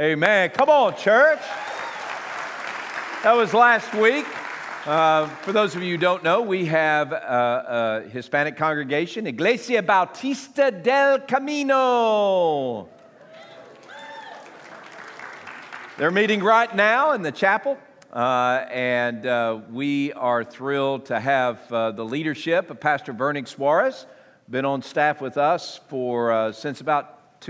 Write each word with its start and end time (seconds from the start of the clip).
Amen. 0.00 0.48
Come 0.48 0.70
on, 0.70 0.96
church. 0.96 1.40
That 3.22 3.34
was 3.34 3.52
last 3.52 3.92
week. 3.92 4.24
Uh, 4.86 5.26
for 5.42 5.52
those 5.52 5.76
of 5.76 5.82
you 5.82 5.90
who 5.90 5.98
don't 5.98 6.24
know, 6.24 6.40
we 6.40 6.64
have 6.64 7.12
a, 7.12 8.04
a 8.06 8.08
Hispanic 8.08 8.56
congregation, 8.56 9.26
Iglesia 9.26 9.82
Bautista 9.82 10.70
del 10.70 11.18
Camino. 11.18 12.88
They're 15.98 16.10
meeting 16.10 16.42
right 16.42 16.74
now 16.74 17.12
in 17.12 17.20
the 17.20 17.32
chapel, 17.32 17.76
uh, 18.10 18.64
and 18.70 19.26
uh, 19.26 19.60
we 19.70 20.14
are 20.14 20.44
thrilled 20.44 21.04
to 21.06 21.20
have 21.20 21.70
uh, 21.70 21.90
the 21.90 22.06
leadership 22.06 22.70
of 22.70 22.80
Pastor 22.80 23.12
Vernig 23.12 23.46
Suarez, 23.46 24.06
been 24.48 24.64
on 24.64 24.80
staff 24.80 25.20
with 25.20 25.36
us 25.36 25.78
for 25.88 26.32
uh, 26.32 26.52
since 26.52 26.80
about 26.80 27.42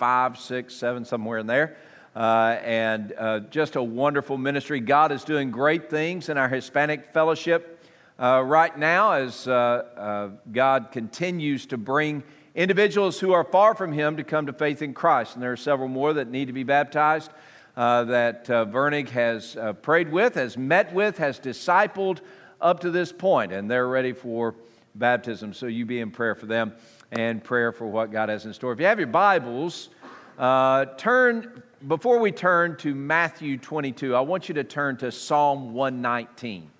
2005, 0.00 0.38
6, 0.38 0.74
7, 0.74 1.04
somewhere 1.04 1.38
in 1.38 1.46
there. 1.46 1.76
Uh, 2.16 2.56
and 2.64 3.12
uh, 3.18 3.40
just 3.50 3.76
a 3.76 3.82
wonderful 3.82 4.38
ministry. 4.38 4.80
God 4.80 5.12
is 5.12 5.24
doing 5.24 5.50
great 5.50 5.90
things 5.90 6.30
in 6.30 6.38
our 6.38 6.48
Hispanic 6.48 7.12
fellowship 7.12 7.84
uh, 8.18 8.42
right 8.42 8.76
now 8.78 9.12
as 9.12 9.46
uh, 9.46 9.52
uh, 9.52 10.28
God 10.50 10.88
continues 10.90 11.66
to 11.66 11.76
bring 11.76 12.22
individuals 12.54 13.20
who 13.20 13.32
are 13.32 13.44
far 13.44 13.74
from 13.74 13.92
Him 13.92 14.16
to 14.16 14.24
come 14.24 14.46
to 14.46 14.54
faith 14.54 14.80
in 14.80 14.94
Christ. 14.94 15.34
And 15.34 15.42
there 15.42 15.52
are 15.52 15.56
several 15.56 15.88
more 15.88 16.14
that 16.14 16.28
need 16.28 16.46
to 16.46 16.54
be 16.54 16.64
baptized 16.64 17.30
uh, 17.76 18.04
that 18.04 18.46
Vernig 18.46 19.10
has 19.10 19.56
prayed 19.82 20.10
with, 20.10 20.34
has 20.36 20.56
met 20.56 20.94
with, 20.94 21.18
has 21.18 21.38
discipled 21.38 22.20
up 22.58 22.80
to 22.80 22.90
this 22.90 23.12
point, 23.12 23.52
and 23.52 23.70
they're 23.70 23.86
ready 23.86 24.14
for 24.14 24.54
baptism. 24.94 25.52
So 25.52 25.66
you 25.66 25.84
be 25.84 26.00
in 26.00 26.10
prayer 26.10 26.34
for 26.34 26.46
them 26.46 26.72
and 27.12 27.42
prayer 27.42 27.72
for 27.72 27.86
what 27.86 28.12
God 28.12 28.28
has 28.28 28.46
in 28.46 28.52
store. 28.52 28.72
If 28.72 28.80
you 28.80 28.86
have 28.86 28.98
your 28.98 29.08
Bibles, 29.08 29.88
uh, 30.38 30.86
turn 30.96 31.62
before 31.86 32.18
we 32.18 32.30
turn 32.30 32.76
to 32.78 32.94
Matthew 32.94 33.56
22, 33.56 34.14
I 34.14 34.20
want 34.20 34.48
you 34.48 34.54
to 34.56 34.64
turn 34.64 34.98
to 34.98 35.10
Psalm 35.10 35.72
119. 35.72 36.70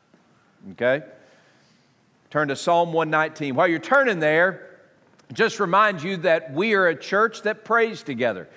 Okay? 0.73 1.03
Turn 2.29 2.49
to 2.49 2.57
Psalm 2.57 2.93
119. 2.93 3.55
While 3.55 3.69
you're 3.69 3.79
turning 3.79 4.19
there, 4.19 4.79
just 5.33 5.59
remind 5.59 6.03
you 6.03 6.19
that 6.19 6.53
we 6.53 6.75
are 6.75 6.87
a 6.87 6.95
church 6.95 7.43
that 7.43 7.65
prays 7.65 8.03
together. 8.03 8.49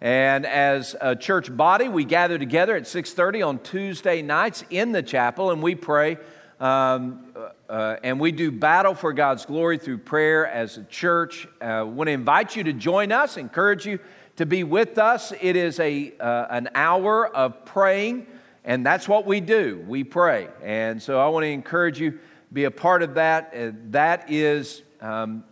And 0.00 0.46
as 0.46 0.94
a 1.00 1.16
church 1.16 1.54
body, 1.54 1.88
we 1.88 2.04
gather 2.04 2.38
together 2.38 2.76
at 2.76 2.86
6:30 2.86 3.42
on 3.42 3.58
Tuesday 3.58 4.22
nights 4.22 4.64
in 4.70 4.92
the 4.92 5.02
chapel, 5.02 5.50
and 5.50 5.60
we 5.60 5.74
pray. 5.74 6.18
Um, 6.60 7.24
uh, 7.68 7.96
and 8.02 8.18
we 8.18 8.32
do 8.32 8.50
battle 8.50 8.94
for 8.94 9.12
God's 9.12 9.46
glory 9.46 9.78
through 9.78 9.98
prayer 9.98 10.46
as 10.46 10.76
a 10.76 10.84
church. 10.84 11.46
I 11.60 11.78
uh, 11.78 11.84
want 11.84 12.08
to 12.08 12.12
invite 12.12 12.56
you 12.56 12.64
to 12.64 12.72
join 12.72 13.12
us, 13.12 13.36
encourage 13.36 13.86
you 13.86 14.00
to 14.36 14.46
be 14.46 14.64
with 14.64 14.98
us. 14.98 15.32
It 15.40 15.54
is 15.54 15.78
a, 15.78 16.12
uh, 16.18 16.46
an 16.50 16.70
hour 16.74 17.28
of 17.28 17.64
praying, 17.64 18.26
and 18.64 18.84
that's 18.84 19.08
what 19.08 19.24
we 19.24 19.40
do. 19.40 19.84
We 19.86 20.02
pray. 20.02 20.48
And 20.64 21.00
so 21.00 21.20
I 21.20 21.28
want 21.28 21.44
to 21.44 21.48
encourage 21.48 22.00
you, 22.00 22.18
be 22.52 22.64
a 22.64 22.70
part 22.72 23.02
of 23.02 23.14
that. 23.14 23.54
Uh, 23.54 23.70
that 23.90 24.30
is, 24.30 24.82
um, 25.00 25.44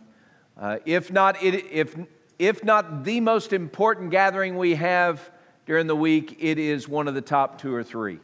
uh, 0.59 0.79
if, 0.85 1.09
not, 1.11 1.41
it, 1.41 1.65
if, 1.71 1.95
if 2.37 2.65
not 2.65 3.05
the 3.05 3.21
most 3.21 3.53
important 3.53 4.11
gathering 4.11 4.57
we 4.57 4.75
have 4.75 5.31
during 5.65 5.87
the 5.87 5.95
week, 5.95 6.37
it 6.39 6.57
is 6.57 6.89
one 6.89 7.07
of 7.07 7.13
the 7.13 7.21
top 7.21 7.61
two 7.61 7.73
or 7.73 7.83
three. 7.83 8.19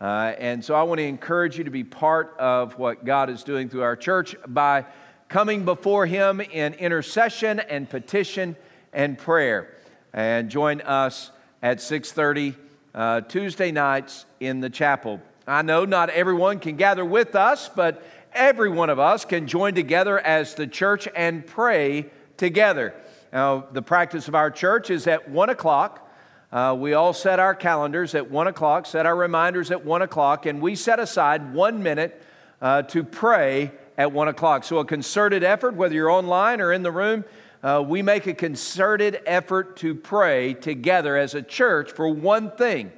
Uh, 0.00 0.32
and 0.38 0.64
so 0.64 0.74
I 0.74 0.82
want 0.84 0.98
to 0.98 1.04
encourage 1.04 1.58
you 1.58 1.64
to 1.64 1.70
be 1.70 1.84
part 1.84 2.34
of 2.38 2.78
what 2.78 3.04
God 3.04 3.28
is 3.28 3.44
doing 3.44 3.68
through 3.68 3.82
our 3.82 3.96
church 3.96 4.34
by 4.46 4.86
coming 5.28 5.64
before 5.64 6.06
Him 6.06 6.40
in 6.40 6.72
intercession 6.74 7.60
and 7.60 7.88
petition 7.88 8.56
and 8.94 9.18
prayer. 9.18 9.76
And 10.14 10.48
join 10.48 10.80
us 10.80 11.30
at 11.62 11.78
6.30 11.78 12.54
uh, 12.94 13.20
tuesday 13.22 13.70
nights 13.70 14.24
in 14.40 14.60
the 14.60 14.70
chapel. 14.70 15.20
I 15.46 15.62
know 15.62 15.84
not 15.84 16.10
everyone 16.10 16.60
can 16.60 16.76
gather 16.76 17.04
with 17.04 17.34
us 17.34 17.68
but 17.68 18.02
every 18.32 18.70
one 18.70 18.90
of 18.90 18.98
us 18.98 19.24
can 19.24 19.46
join 19.46 19.74
together 19.74 20.18
as 20.18 20.54
the 20.54 20.66
church 20.66 21.08
and 21.14 21.46
pray 21.46 22.06
together. 22.36 22.94
Now 23.32 23.66
the 23.70 23.82
practice 23.82 24.28
of 24.28 24.34
our 24.34 24.50
church 24.50 24.90
is 24.90 25.06
at 25.06 25.28
1 25.28 25.50
o'clock 25.50 26.09
uh, 26.52 26.76
we 26.78 26.94
all 26.94 27.12
set 27.12 27.38
our 27.38 27.54
calendars 27.54 28.14
at 28.14 28.30
1 28.30 28.46
o'clock 28.46 28.86
set 28.86 29.06
our 29.06 29.16
reminders 29.16 29.70
at 29.70 29.84
1 29.84 30.02
o'clock 30.02 30.46
and 30.46 30.60
we 30.60 30.74
set 30.74 30.98
aside 30.98 31.54
one 31.54 31.82
minute 31.82 32.22
uh, 32.60 32.82
to 32.82 33.04
pray 33.04 33.72
at 33.96 34.12
1 34.12 34.28
o'clock 34.28 34.64
so 34.64 34.78
a 34.78 34.84
concerted 34.84 35.44
effort 35.44 35.74
whether 35.74 35.94
you're 35.94 36.10
online 36.10 36.60
or 36.60 36.72
in 36.72 36.82
the 36.82 36.92
room 36.92 37.24
uh, 37.62 37.84
we 37.86 38.00
make 38.00 38.26
a 38.26 38.32
concerted 38.32 39.20
effort 39.26 39.76
to 39.76 39.94
pray 39.94 40.54
together 40.54 41.16
as 41.16 41.34
a 41.34 41.42
church 41.42 41.92
for 41.92 42.08
one 42.08 42.50
thing 42.52 42.90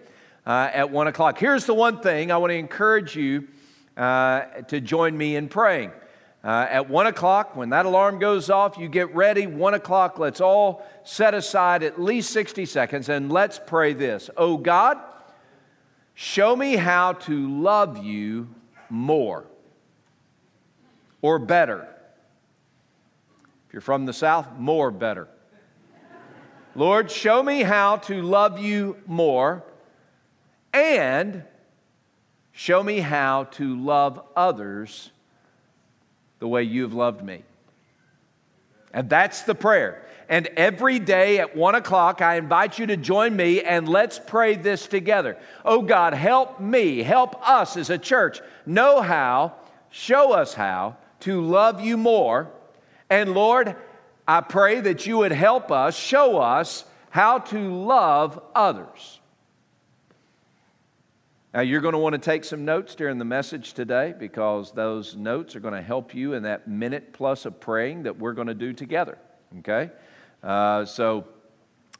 uh, 0.47 0.71
at 0.73 0.91
one 0.91 1.09
o'clock. 1.09 1.39
Here's 1.39 1.67
the 1.67 1.75
one 1.75 2.01
thing 2.01 2.31
I 2.31 2.37
want 2.37 2.51
to 2.51 2.57
encourage 2.57 3.17
you 3.17 3.49
uh, 3.97 4.43
to 4.69 4.81
join 4.81 5.17
me 5.17 5.37
in 5.37 5.49
praying. 5.49 5.93
Uh, 6.45 6.67
at 6.69 6.89
one 6.89 7.07
o'clock, 7.07 7.55
when 7.55 7.71
that 7.71 7.87
alarm 7.87 8.19
goes 8.19 8.51
off, 8.51 8.77
you 8.77 8.89
get 8.89 9.15
ready. 9.15 9.47
One 9.47 9.75
o'clock, 9.75 10.19
let's 10.19 10.41
all 10.41 10.85
set 11.05 11.35
aside 11.35 11.85
at 11.85 12.01
least 12.03 12.31
60 12.31 12.67
seconds 12.67 13.09
and 13.09 13.31
let's 13.31 13.61
pray 13.65 13.93
this. 13.93 14.29
Oh 14.37 14.57
God, 14.57 14.99
show 16.15 16.57
me 16.57 16.75
how 16.75 17.13
to 17.13 17.61
love 17.61 18.05
you 18.05 18.49
more 18.91 19.47
or 21.21 21.39
better 21.39 21.89
if 23.69 23.73
you're 23.73 23.81
from 23.81 24.05
the 24.05 24.13
South, 24.13 24.59
more 24.59 24.91
better. 24.91 25.29
Lord, 26.75 27.09
show 27.09 27.41
me 27.41 27.63
how 27.63 27.99
to 27.99 28.21
love 28.21 28.59
you 28.59 28.97
more 29.07 29.63
and 30.73 31.45
show 32.51 32.83
me 32.83 32.99
how 32.99 33.45
to 33.45 33.77
love 33.81 34.21
others 34.35 35.12
the 36.43 36.49
way 36.49 36.65
you've 36.65 36.93
loved 36.93 37.23
me. 37.23 37.45
And 38.93 39.09
that's 39.09 39.43
the 39.43 39.55
prayer. 39.55 40.05
And 40.29 40.49
every 40.57 40.99
day 40.99 41.39
at 41.39 41.57
one 41.57 41.77
o'clock, 41.77 42.21
I 42.21 42.37
invite 42.37 42.79
you 42.79 42.87
to 42.87 42.97
join 42.97 43.35
me 43.37 43.63
and 43.63 43.89
let's 43.89 44.19
pray 44.19 44.57
this 44.57 44.89
together. 44.89 45.39
Oh 45.65 45.83
God, 45.83 46.15
help 46.15 46.59
me, 46.61 47.03
help 47.03 47.49
us 47.49 47.77
as 47.77 47.91
a 47.91 47.97
church 47.97 48.41
know 48.67 49.01
how, 49.01 49.55
show 49.91 50.33
us 50.33 50.53
how 50.53 50.97
to 51.21 51.41
love 51.41 51.81
you 51.81 51.97
more 51.97 52.51
and 53.09 53.35
Lord, 53.35 53.77
I 54.27 54.41
pray 54.41 54.81
that 54.81 55.07
you 55.07 55.19
would 55.19 55.33
help 55.33 55.71
us, 55.71 55.95
show 55.95 56.39
us 56.39 56.87
how 57.11 57.39
to 57.39 57.59
love 57.59 58.43
others. 58.55 59.21
Now, 61.55 61.61
you're 61.61 61.83
going 61.83 61.93
to 61.93 61.99
want 61.99 62.15
to 62.15 62.19
take 62.19 62.45
some 62.45 62.65
notes 62.65 62.95
during 62.95 63.19
the 63.19 63.27
message 63.27 63.75
today 63.75 64.15
because 64.19 64.73
those 64.73 65.15
notes 65.15 65.55
are 65.55 65.61
going 65.61 65.75
to 65.75 65.83
help 65.83 66.15
you 66.15 66.33
in 66.33 66.45
that 66.45 66.67
minute 66.67 67.13
plus 67.13 67.45
of 67.45 67.61
praying 67.61 68.05
that 68.05 68.19
we're 68.19 68.33
going 68.33 68.47
to 68.47 68.55
do 68.55 68.73
together. 68.73 69.19
Okay? 69.59 69.91
Uh, 70.43 70.87
so, 70.87 71.27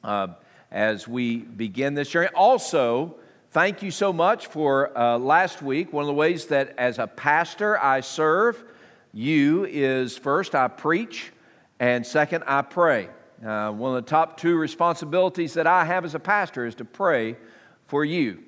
uh, 0.03 0.29
as 0.71 1.07
we 1.07 1.37
begin 1.37 1.93
this 1.93 2.09
journey, 2.09 2.31
also, 2.35 3.17
thank 3.51 3.83
you 3.83 3.91
so 3.91 4.11
much 4.11 4.47
for 4.47 4.97
uh, 4.97 5.19
last 5.19 5.61
week. 5.61 5.93
One 5.93 6.05
of 6.05 6.09
the 6.09 6.15
ways 6.15 6.47
that 6.47 6.75
as 6.79 6.99
a 6.99 7.07
pastor 7.07 7.79
I 7.79 8.01
serve 8.01 8.65
you 9.13 9.67
is 9.67 10.17
first, 10.17 10.55
I 10.55 10.69
preach, 10.69 11.31
and 11.79 12.07
second, 12.07 12.45
I 12.47 12.63
pray. 12.63 13.11
Uh, 13.45 13.71
one 13.73 13.95
of 13.95 14.03
the 14.03 14.11
top 14.11 14.39
two 14.39 14.57
responsibilities 14.57 15.53
that 15.55 15.67
I 15.67 15.85
have 15.85 16.07
as 16.07 16.15
a 16.15 16.19
pastor 16.19 16.65
is 16.65 16.75
to 16.77 16.87
pray 16.87 17.37
for 17.85 18.03
you. 18.03 18.45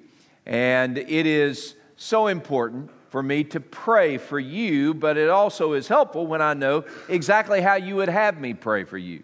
And 0.47 0.99
it 0.99 1.27
is 1.27 1.75
so 1.97 2.27
important 2.27 2.91
for 3.09 3.23
me 3.23 3.45
to 3.45 3.61
pray 3.61 4.19
for 4.19 4.39
you, 4.39 4.93
but 4.93 5.17
it 5.17 5.31
also 5.31 5.73
is 5.73 5.89
helpful 5.89 6.27
when 6.27 6.43
I 6.43 6.55
know 6.55 6.85
exactly 7.09 7.61
how 7.61 7.77
you 7.77 7.97
would 7.97 8.09
have 8.09 8.41
me 8.41 8.55
pray 8.55 8.85
for 8.85 8.99
you. 8.99 9.23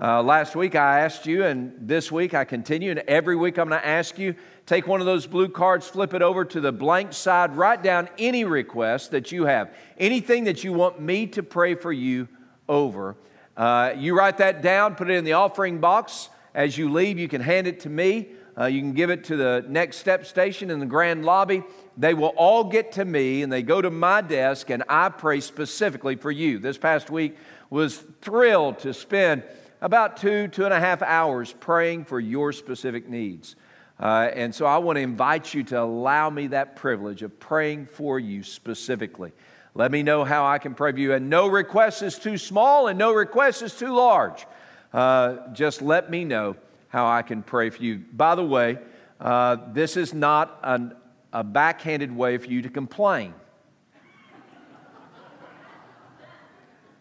Uh, 0.00 0.22
last 0.22 0.56
week 0.56 0.74
I 0.74 1.00
asked 1.00 1.26
you, 1.26 1.44
and 1.44 1.72
this 1.80 2.10
week 2.10 2.34
I 2.34 2.44
continue, 2.44 2.90
and 2.90 3.00
every 3.00 3.36
week 3.36 3.58
I'm 3.58 3.68
going 3.68 3.80
to 3.80 3.86
ask 3.86 4.18
you 4.18 4.34
take 4.66 4.86
one 4.86 5.00
of 5.00 5.06
those 5.06 5.26
blue 5.26 5.48
cards, 5.48 5.86
flip 5.86 6.14
it 6.14 6.22
over 6.22 6.44
to 6.44 6.60
the 6.60 6.72
blank 6.72 7.12
side, 7.12 7.56
write 7.56 7.82
down 7.82 8.08
any 8.18 8.44
request 8.44 9.10
that 9.10 9.30
you 9.30 9.44
have, 9.44 9.74
anything 9.98 10.44
that 10.44 10.64
you 10.64 10.72
want 10.72 11.00
me 11.00 11.26
to 11.26 11.42
pray 11.42 11.74
for 11.74 11.92
you 11.92 12.28
over. 12.68 13.16
Uh, 13.56 13.92
you 13.96 14.16
write 14.16 14.38
that 14.38 14.62
down, 14.62 14.94
put 14.94 15.10
it 15.10 15.14
in 15.14 15.24
the 15.24 15.34
offering 15.34 15.78
box. 15.78 16.28
As 16.54 16.78
you 16.78 16.90
leave, 16.90 17.18
you 17.18 17.28
can 17.28 17.40
hand 17.40 17.66
it 17.66 17.80
to 17.80 17.90
me. 17.90 18.28
Uh, 18.56 18.66
you 18.66 18.80
can 18.80 18.92
give 18.92 19.10
it 19.10 19.24
to 19.24 19.36
the 19.36 19.64
next 19.68 19.96
step 19.96 20.24
station 20.24 20.70
in 20.70 20.78
the 20.78 20.86
grand 20.86 21.24
lobby. 21.24 21.62
They 21.96 22.14
will 22.14 22.34
all 22.36 22.64
get 22.64 22.92
to 22.92 23.04
me 23.04 23.42
and 23.42 23.52
they 23.52 23.62
go 23.62 23.82
to 23.82 23.90
my 23.90 24.20
desk, 24.20 24.70
and 24.70 24.84
I 24.88 25.08
pray 25.08 25.40
specifically 25.40 26.14
for 26.16 26.30
you. 26.30 26.58
This 26.58 26.78
past 26.78 27.10
week 27.10 27.36
was 27.70 27.98
thrilled 28.20 28.78
to 28.80 28.94
spend 28.94 29.42
about 29.80 30.16
two, 30.16 30.48
two 30.48 30.64
and 30.64 30.72
a 30.72 30.78
half 30.78 31.02
hours 31.02 31.52
praying 31.58 32.04
for 32.04 32.20
your 32.20 32.52
specific 32.52 33.08
needs. 33.08 33.56
Uh, 33.98 34.30
and 34.34 34.54
so 34.54 34.66
I 34.66 34.78
want 34.78 34.96
to 34.96 35.02
invite 35.02 35.52
you 35.52 35.62
to 35.64 35.80
allow 35.80 36.30
me 36.30 36.48
that 36.48 36.76
privilege 36.76 37.22
of 37.22 37.38
praying 37.38 37.86
for 37.86 38.18
you 38.18 38.42
specifically. 38.42 39.32
Let 39.74 39.90
me 39.90 40.02
know 40.02 40.24
how 40.24 40.46
I 40.46 40.58
can 40.58 40.74
pray 40.74 40.92
for 40.92 40.98
you. 40.98 41.14
And 41.14 41.28
no 41.28 41.48
request 41.48 42.02
is 42.02 42.18
too 42.18 42.38
small 42.38 42.86
and 42.86 42.98
no 42.98 43.12
request 43.12 43.62
is 43.62 43.76
too 43.76 43.92
large. 43.92 44.46
Uh, 44.92 45.48
just 45.52 45.82
let 45.82 46.10
me 46.10 46.24
know 46.24 46.56
how 46.94 47.08
I 47.08 47.22
can 47.22 47.42
pray 47.42 47.70
for 47.70 47.82
you. 47.82 48.04
By 48.12 48.36
the 48.36 48.44
way, 48.44 48.78
uh, 49.20 49.56
this 49.72 49.96
is 49.96 50.14
not 50.14 50.60
an, 50.62 50.94
a 51.32 51.42
backhanded 51.42 52.14
way 52.14 52.38
for 52.38 52.46
you 52.46 52.62
to 52.62 52.68
complain. 52.68 53.34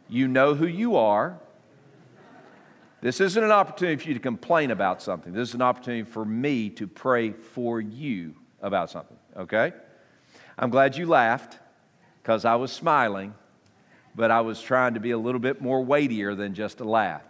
You 0.10 0.28
know 0.28 0.56
who 0.56 0.66
you 0.66 0.96
are. 0.96 1.40
This 3.02 3.22
isn't 3.22 3.44
an 3.44 3.52
opportunity 3.52 4.02
for 4.02 4.08
you 4.08 4.16
to 4.16 4.20
complain 4.20 4.72
about 4.72 5.00
something. 5.00 5.32
This 5.32 5.50
is 5.50 5.56
an 5.56 5.62
opportunity 5.62 6.10
for 6.10 6.26
me 6.26 6.72
to 6.72 6.88
pray 6.88 7.32
for 7.32 7.80
you 7.80 8.34
about 8.64 8.90
something, 8.90 9.18
okay? 9.38 9.74
I'm 10.58 10.72
glad 10.72 10.98
you 10.98 11.06
laughed 11.06 11.60
because 12.24 12.46
I 12.46 12.56
was 12.56 12.72
smiling, 12.72 13.36
but 14.16 14.32
I 14.32 14.42
was 14.42 14.60
trying 14.60 14.96
to 14.96 15.00
be 15.00 15.12
a 15.12 15.20
little 15.20 15.40
bit 15.40 15.62
more 15.62 15.86
weightier 15.86 16.34
than 16.34 16.56
just 16.56 16.80
a 16.80 16.84
laugh. 16.84 17.22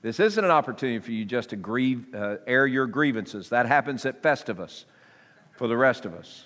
This 0.00 0.20
isn't 0.20 0.44
an 0.44 0.50
opportunity 0.50 1.00
for 1.00 1.10
you 1.10 1.24
just 1.24 1.50
to 1.50 1.56
grieve, 1.56 2.14
uh, 2.14 2.36
air 2.46 2.66
your 2.66 2.86
grievances. 2.86 3.48
That 3.48 3.66
happens 3.66 4.06
at 4.06 4.22
Festivus 4.22 4.84
for 5.56 5.66
the 5.66 5.76
rest 5.76 6.04
of 6.04 6.14
us. 6.14 6.44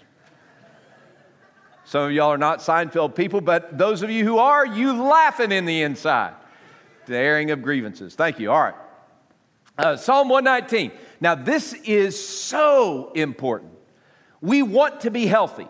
Some 1.84 2.04
of 2.04 2.12
y'all 2.12 2.30
are 2.30 2.38
not 2.38 2.60
Seinfeld 2.60 3.14
people, 3.14 3.40
but 3.40 3.76
those 3.76 4.02
of 4.02 4.10
you 4.10 4.24
who 4.24 4.38
are, 4.38 4.64
you 4.64 5.02
laughing 5.02 5.52
in 5.52 5.66
the 5.66 5.82
inside. 5.82 6.34
The 7.06 7.16
airing 7.16 7.50
of 7.50 7.62
grievances. 7.62 8.14
Thank 8.14 8.38
you. 8.38 8.50
All 8.50 8.62
right. 8.62 8.74
Uh, 9.76 9.96
Psalm 9.96 10.28
119. 10.28 10.92
Now, 11.20 11.34
this 11.34 11.72
is 11.72 12.24
so 12.24 13.10
important. 13.12 13.72
We 14.40 14.62
want 14.62 15.00
to 15.00 15.10
be 15.10 15.26
healthy. 15.26 15.68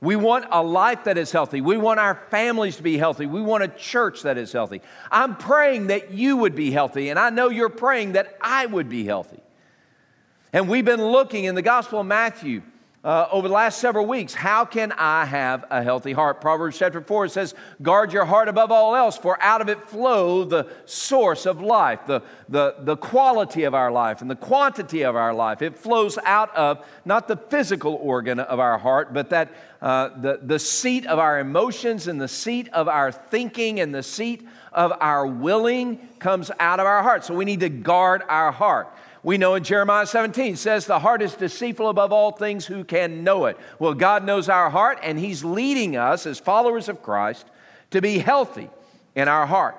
We 0.00 0.14
want 0.14 0.46
a 0.50 0.62
life 0.62 1.04
that 1.04 1.18
is 1.18 1.32
healthy. 1.32 1.60
We 1.60 1.76
want 1.76 1.98
our 1.98 2.14
families 2.30 2.76
to 2.76 2.82
be 2.82 2.96
healthy. 2.98 3.26
We 3.26 3.40
want 3.40 3.64
a 3.64 3.68
church 3.68 4.22
that 4.22 4.38
is 4.38 4.52
healthy. 4.52 4.80
I'm 5.10 5.36
praying 5.36 5.88
that 5.88 6.12
you 6.12 6.36
would 6.36 6.54
be 6.54 6.70
healthy, 6.70 7.08
and 7.08 7.18
I 7.18 7.30
know 7.30 7.48
you're 7.48 7.68
praying 7.68 8.12
that 8.12 8.36
I 8.40 8.66
would 8.66 8.88
be 8.88 9.04
healthy. 9.04 9.40
And 10.52 10.68
we've 10.68 10.84
been 10.84 11.04
looking 11.04 11.44
in 11.44 11.54
the 11.56 11.62
Gospel 11.62 12.00
of 12.00 12.06
Matthew 12.06 12.62
uh, 13.08 13.26
over 13.32 13.48
the 13.48 13.54
last 13.54 13.78
several 13.78 14.04
weeks 14.04 14.34
how 14.34 14.66
can 14.66 14.92
I 14.92 15.24
have 15.24 15.64
a 15.70 15.82
healthy 15.82 16.12
heart? 16.12 16.42
Proverbs 16.42 16.78
chapter 16.78 17.00
4 17.00 17.28
says, 17.28 17.54
Guard 17.80 18.12
your 18.12 18.26
heart 18.26 18.48
above 18.48 18.70
all 18.70 18.94
else, 18.94 19.16
for 19.16 19.42
out 19.42 19.62
of 19.62 19.70
it 19.70 19.88
flow 19.88 20.44
the 20.44 20.68
source 20.84 21.46
of 21.46 21.62
life, 21.62 22.00
the, 22.06 22.20
the, 22.50 22.74
the 22.80 22.98
quality 22.98 23.64
of 23.64 23.72
our 23.72 23.90
life, 23.90 24.20
and 24.20 24.30
the 24.30 24.36
quantity 24.36 25.06
of 25.06 25.16
our 25.16 25.32
life. 25.32 25.62
It 25.62 25.78
flows 25.78 26.18
out 26.22 26.54
of 26.54 26.84
not 27.06 27.28
the 27.28 27.38
physical 27.38 27.94
organ 27.94 28.40
of 28.40 28.60
our 28.60 28.76
heart, 28.76 29.14
but 29.14 29.30
that 29.30 29.54
uh, 29.80 30.10
the, 30.20 30.40
the 30.42 30.58
seat 30.58 31.06
of 31.06 31.18
our 31.18 31.40
emotions 31.40 32.08
and 32.08 32.20
the 32.20 32.28
seat 32.28 32.68
of 32.74 32.88
our 32.88 33.10
thinking 33.10 33.80
and 33.80 33.94
the 33.94 34.02
seat 34.02 34.46
of 34.70 34.92
our 35.00 35.26
willing 35.26 35.96
comes 36.18 36.50
out 36.60 36.78
of 36.78 36.84
our 36.84 37.02
heart. 37.02 37.24
So 37.24 37.34
we 37.34 37.46
need 37.46 37.60
to 37.60 37.70
guard 37.70 38.22
our 38.28 38.52
heart. 38.52 38.92
We 39.22 39.36
know 39.36 39.54
in 39.54 39.64
Jeremiah 39.64 40.06
17 40.06 40.56
says 40.56 40.86
the 40.86 41.00
heart 41.00 41.22
is 41.22 41.34
deceitful 41.34 41.88
above 41.88 42.12
all 42.12 42.32
things, 42.32 42.66
who 42.66 42.84
can 42.84 43.24
know 43.24 43.46
it? 43.46 43.58
Well, 43.78 43.94
God 43.94 44.24
knows 44.24 44.48
our 44.48 44.70
heart, 44.70 45.00
and 45.02 45.18
He's 45.18 45.44
leading 45.44 45.96
us 45.96 46.26
as 46.26 46.38
followers 46.38 46.88
of 46.88 47.02
Christ 47.02 47.46
to 47.90 48.00
be 48.00 48.18
healthy 48.18 48.70
in 49.14 49.26
our 49.26 49.46
heart. 49.46 49.76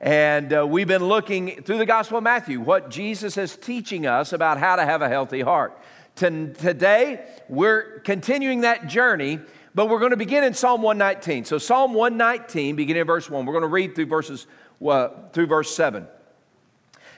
And 0.00 0.52
uh, 0.52 0.66
we've 0.66 0.88
been 0.88 1.04
looking 1.04 1.62
through 1.62 1.78
the 1.78 1.86
Gospel 1.86 2.18
of 2.18 2.24
Matthew 2.24 2.60
what 2.60 2.90
Jesus 2.90 3.36
is 3.36 3.56
teaching 3.56 4.06
us 4.06 4.32
about 4.32 4.58
how 4.58 4.76
to 4.76 4.84
have 4.84 5.00
a 5.00 5.08
healthy 5.08 5.40
heart. 5.40 5.78
today, 6.16 7.24
we're 7.48 8.00
continuing 8.00 8.62
that 8.62 8.88
journey, 8.88 9.38
but 9.74 9.88
we're 9.88 10.00
going 10.00 10.10
to 10.10 10.16
begin 10.16 10.44
in 10.44 10.52
Psalm 10.52 10.82
119. 10.82 11.44
So, 11.44 11.56
Psalm 11.56 11.94
119, 11.94 12.76
beginning 12.76 13.02
in 13.02 13.06
verse 13.06 13.30
1, 13.30 13.46
we're 13.46 13.52
going 13.52 13.62
to 13.62 13.68
read 13.68 13.94
through 13.94 14.06
verses 14.06 14.46
uh, 14.86 15.08
through 15.32 15.46
verse 15.46 15.74
7. 15.74 16.06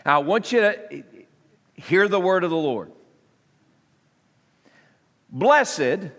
Now, 0.05 0.21
I 0.21 0.23
want 0.23 0.53
you 0.53 0.61
to 0.61 1.05
Hear 1.75 2.09
the 2.09 2.21
word 2.21 2.45
of 2.45 2.51
the 2.51 2.57
Lord. 2.57 2.93
Blessed 5.31 6.11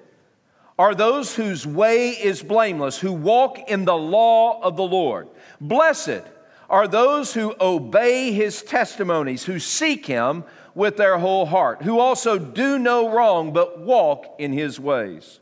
are 0.77 0.93
those 0.93 1.35
whose 1.35 1.65
way 1.65 2.09
is 2.09 2.43
blameless, 2.43 2.99
who 2.99 3.13
walk 3.13 3.69
in 3.69 3.85
the 3.85 3.95
law 3.95 4.61
of 4.61 4.75
the 4.75 4.83
Lord. 4.83 5.29
Blessed 5.61 6.23
are 6.69 6.87
those 6.87 7.33
who 7.33 7.55
obey 7.61 8.33
his 8.33 8.61
testimonies, 8.61 9.45
who 9.45 9.59
seek 9.59 10.05
him 10.05 10.43
with 10.73 10.97
their 10.97 11.17
whole 11.17 11.45
heart, 11.45 11.83
who 11.83 11.99
also 11.99 12.37
do 12.37 12.77
no 12.77 13.09
wrong, 13.09 13.53
but 13.53 13.79
walk 13.79 14.35
in 14.37 14.51
his 14.51 14.79
ways. 14.79 15.39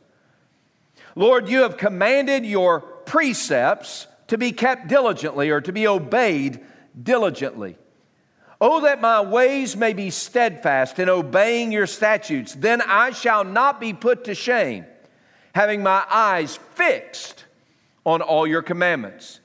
Lord, 1.16 1.50
you 1.50 1.64
have 1.64 1.78
commanded 1.78 2.46
your 2.46 2.82
precepts 2.82 4.08
to 4.28 4.38
be 4.38 4.52
kept 4.52 4.88
diligently 4.88 5.50
or 5.50 5.62
to 5.62 5.72
be 5.72 5.88
obeyed 5.88 6.64
diligently. 7.02 7.78
Oh, 8.66 8.80
that 8.80 9.02
my 9.02 9.20
ways 9.20 9.76
may 9.76 9.92
be 9.92 10.10
steadfast 10.10 10.98
in 10.98 11.10
obeying 11.10 11.74
your 11.74 11.86
statutes. 11.86 12.54
Then 12.54 12.82
I 12.82 13.12
shall 13.12 13.44
not 13.44 13.82
be 13.82 13.92
put 13.92 14.24
to 14.24 14.34
shame, 14.34 14.86
having 15.54 15.84
my 15.84 16.06
eyes 16.10 16.58
fixed 16.76 17.44
on 18.06 18.22
all 18.22 18.48
your 18.48 18.62
commandments. 18.62 19.42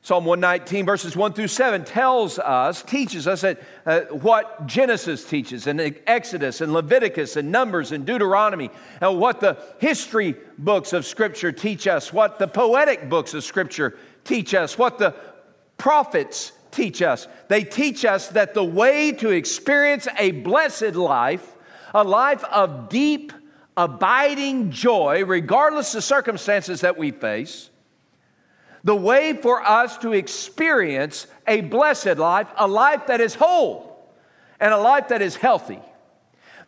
Psalm 0.00 0.24
119, 0.24 0.86
verses 0.86 1.14
1 1.14 1.34
through 1.34 1.46
7, 1.46 1.84
tells 1.84 2.38
us, 2.38 2.82
teaches 2.82 3.28
us 3.28 3.42
that, 3.42 3.60
uh, 3.84 4.00
what 4.12 4.66
Genesis 4.66 5.26
teaches, 5.26 5.66
and 5.66 5.94
Exodus, 6.06 6.62
and 6.62 6.72
Leviticus, 6.72 7.36
and 7.36 7.52
Numbers, 7.52 7.92
and 7.92 8.06
Deuteronomy, 8.06 8.70
and 9.02 9.20
what 9.20 9.40
the 9.40 9.58
history 9.78 10.36
books 10.56 10.94
of 10.94 11.04
Scripture 11.04 11.52
teach 11.52 11.86
us, 11.86 12.14
what 12.14 12.38
the 12.38 12.48
poetic 12.48 13.10
books 13.10 13.34
of 13.34 13.44
Scripture 13.44 13.98
teach 14.24 14.54
us, 14.54 14.78
what 14.78 14.96
the 14.96 15.14
prophets 15.76 16.52
teach 16.72 17.02
us? 17.02 17.28
They 17.48 17.62
teach 17.62 18.04
us 18.04 18.28
that 18.28 18.54
the 18.54 18.64
way 18.64 19.12
to 19.12 19.30
experience 19.30 20.08
a 20.18 20.32
blessed 20.32 20.94
life, 20.94 21.54
a 21.94 22.02
life 22.02 22.42
of 22.44 22.88
deep, 22.88 23.32
abiding 23.76 24.70
joy, 24.70 25.24
regardless 25.24 25.94
of 25.94 26.02
circumstances 26.02 26.80
that 26.80 26.98
we 26.98 27.10
face, 27.10 27.70
the 28.84 28.96
way 28.96 29.34
for 29.34 29.62
us 29.62 29.98
to 29.98 30.12
experience 30.12 31.26
a 31.46 31.60
blessed 31.60 32.18
life, 32.18 32.48
a 32.56 32.66
life 32.66 33.06
that 33.06 33.20
is 33.20 33.34
whole 33.34 34.10
and 34.58 34.72
a 34.72 34.78
life 34.78 35.08
that 35.08 35.22
is 35.22 35.36
healthy. 35.36 35.80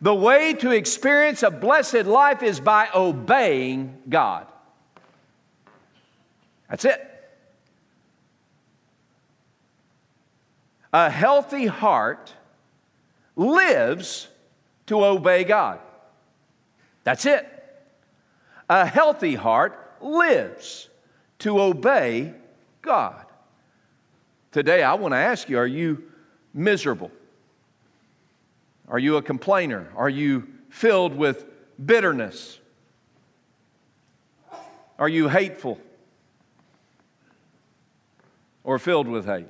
The 0.01 0.15
way 0.15 0.53
to 0.55 0.71
experience 0.71 1.43
a 1.43 1.51
blessed 1.51 2.05
life 2.05 2.43
is 2.43 2.59
by 2.59 2.89
obeying 2.93 4.01
God. 4.07 4.47
That's 6.69 6.85
it. 6.85 7.14
A 10.95 11.09
healthy 11.09 11.65
heart 11.65 12.31
lives 13.35 14.29
to 14.85 15.03
obey 15.03 15.43
God. 15.43 15.81
That's 17.03 17.25
it. 17.25 17.45
A 18.69 18.85
healthy 18.85 19.35
heart 19.35 19.97
lives 19.99 20.87
to 21.39 21.59
obey 21.59 22.33
God. 22.81 23.25
Today, 24.53 24.83
I 24.83 24.93
want 24.93 25.11
to 25.11 25.17
ask 25.17 25.49
you 25.49 25.57
are 25.57 25.67
you 25.67 26.01
miserable? 26.53 27.11
Are 28.87 28.97
you 28.97 29.17
a 29.17 29.21
complainer? 29.21 29.91
Are 29.97 30.07
you 30.07 30.47
filled 30.69 31.13
with 31.13 31.43
bitterness? 31.85 32.57
Are 34.97 35.09
you 35.09 35.27
hateful 35.27 35.77
or 38.63 38.79
filled 38.79 39.09
with 39.09 39.25
hate? 39.25 39.47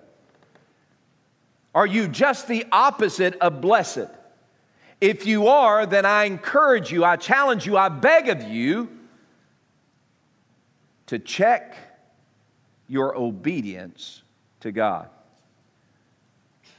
Are 1.76 1.86
you 1.86 2.08
just 2.08 2.48
the 2.48 2.66
opposite 2.72 3.36
of 3.36 3.60
blessed? 3.60 4.08
If 5.02 5.26
you 5.26 5.50
are, 5.50 5.86
then 5.86 6.06
I 6.06 6.24
encourage 6.24 6.90
you, 6.90 7.04
I 7.04 7.18
challenge 7.18 7.66
you, 7.66 7.78
I 7.78 7.90
beg 7.90 8.30
of 8.30 8.44
you 8.44 8.90
to 11.08 11.20
check 11.20 11.76
your 12.88 13.16
obedience 13.16 14.24
to 14.62 14.72
God. 14.72 15.10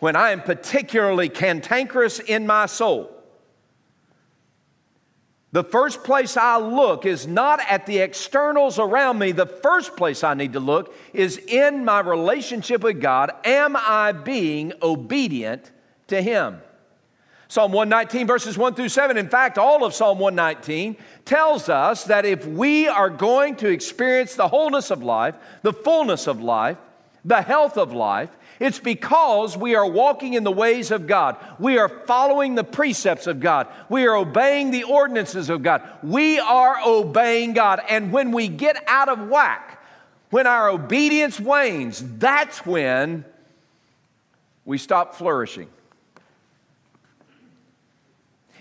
When 0.01 0.17
I 0.17 0.31
am 0.31 0.41
particularly 0.41 1.29
cantankerous 1.29 2.19
in 2.19 2.47
my 2.47 2.65
soul, 2.65 3.16
the 5.53 5.65
first 5.65 6.05
place 6.05 6.37
I 6.37 6.59
look 6.59 7.07
is 7.07 7.27
not 7.27 7.61
at 7.69 7.87
the 7.87 7.99
externals 7.99 8.79
around 8.79 9.19
me. 9.19 9.33
The 9.33 9.47
first 9.47 9.97
place 9.97 10.25
I 10.25 10.35
need 10.35 10.53
to 10.55 10.61
look 10.61 10.95
is 11.13 11.39
in 11.39 11.85
my 11.85 12.01
relationship 12.01 12.83
with 12.83 13.01
God. 13.01 13.31
Am 13.45 13.77
I 13.77 14.13
being 14.13 14.73
obedient 14.83 15.71
to 16.09 16.21
Him? 16.21 16.59
Psalm 17.49 17.71
119, 17.71 18.27
verses 18.27 18.59
1 18.59 18.75
through 18.75 18.89
7. 18.89 19.17
In 19.17 19.29
fact, 19.29 19.57
all 19.57 19.85
of 19.85 19.95
Psalm 19.95 20.19
119 20.19 20.97
tells 21.25 21.69
us 21.69 22.05
that 22.05 22.25
if 22.25 22.45
we 22.45 22.89
are 22.89 23.09
going 23.09 23.55
to 23.57 23.69
experience 23.69 24.35
the 24.35 24.49
wholeness 24.49 24.91
of 24.91 25.03
life, 25.03 25.37
the 25.63 25.73
fullness 25.73 26.27
of 26.27 26.41
life, 26.41 26.79
the 27.25 27.41
health 27.41 27.79
of 27.79 27.93
life, 27.93 28.31
it's 28.59 28.79
because 28.79 29.57
we 29.57 29.75
are 29.75 29.87
walking 29.87 30.35
in 30.35 30.45
the 30.45 30.53
ways 30.53 30.91
of 30.91 31.07
God. 31.07 31.37
We 31.59 31.79
are 31.79 31.89
following 31.89 32.55
the 32.55 32.65
precepts 32.65 33.27
of 33.27 33.41
God. 33.41 33.69
We 33.89 34.07
are 34.07 34.17
obeying 34.17 34.71
the 34.71 34.85
ordinances 34.85 35.51
of 35.51 35.63
God. 35.63 35.83
We 36.03 36.39
are 36.39 36.79
obeying 36.85 37.53
God. 37.53 37.81
And 37.89 38.13
when 38.13 38.33
we 38.33 38.49
get 38.49 38.83
out 38.87 39.09
of 39.09 39.29
whack, 39.29 39.83
when 40.31 40.47
our 40.47 40.71
obedience 40.71 41.39
wanes, 41.39 42.03
that's 42.19 42.65
when 42.65 43.25
we 44.65 44.79
stop 44.79 45.15
flourishing. 45.15 45.69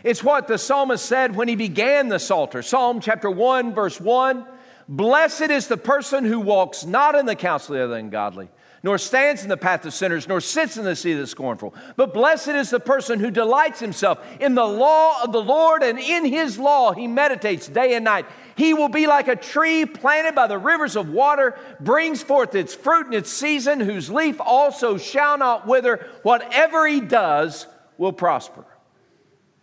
It's 0.04 0.24
what 0.24 0.48
the 0.48 0.60
psalmist 0.60 1.04
said 1.04 1.36
when 1.36 1.48
he 1.48 1.56
began 1.56 2.10
the 2.10 2.20
Psalter. 2.20 2.62
Psalm 2.62 3.00
chapter 3.00 3.30
1, 3.30 3.74
verse 3.74 4.00
1 4.00 4.46
Blessed 4.88 5.50
is 5.50 5.68
the 5.68 5.78
person 5.78 6.26
who 6.26 6.40
walks 6.40 6.86
not 6.86 7.16
in 7.16 7.26
the 7.26 7.36
counsel 7.36 7.76
of 7.76 7.90
the 7.90 7.96
ungodly, 7.96 8.50
nor 8.86 9.00
stands 9.00 9.42
in 9.42 9.50
the 9.50 9.58
path 9.58 9.84
of 9.88 9.96
sinners, 9.96 10.28
nor 10.28 10.40
sits 10.40 10.78
in 10.78 10.86
the 10.86 10.96
seat 10.96 11.14
of 11.14 11.18
the 11.18 11.26
scornful. 11.26 11.74
But 11.96 12.14
blessed 12.14 12.50
is 12.50 12.70
the 12.70 12.80
person 12.80 13.20
who 13.20 13.32
delights 13.32 13.80
himself 13.80 14.24
in 14.40 14.54
the 14.54 14.64
law 14.64 15.24
of 15.24 15.32
the 15.32 15.42
Lord, 15.42 15.82
and 15.82 15.98
in 15.98 16.24
his 16.24 16.60
law 16.60 16.94
he 16.94 17.08
meditates 17.08 17.68
day 17.68 17.96
and 17.96 18.06
night. 18.06 18.28
He 18.56 18.76
will 18.76 18.90
be 18.90 19.08
like 19.08 19.28
a 19.28 19.36
tree 19.36 19.88
planted 19.88 20.36
by 20.36 20.46
the 20.46 20.60
rivers 20.60 20.96
of 20.96 21.10
water, 21.10 21.58
brings 21.80 22.22
forth 22.22 22.54
its 22.54 22.76
fruit 22.76 23.08
in 23.08 23.14
its 23.14 23.32
season, 23.32 23.80
whose 23.80 24.12
leaf 24.12 24.40
also 24.40 25.00
shall 25.00 25.40
not 25.40 25.66
wither. 25.66 26.08
Whatever 26.22 26.86
he 26.86 27.02
does 27.02 27.66
will 27.98 28.14
prosper. 28.14 28.68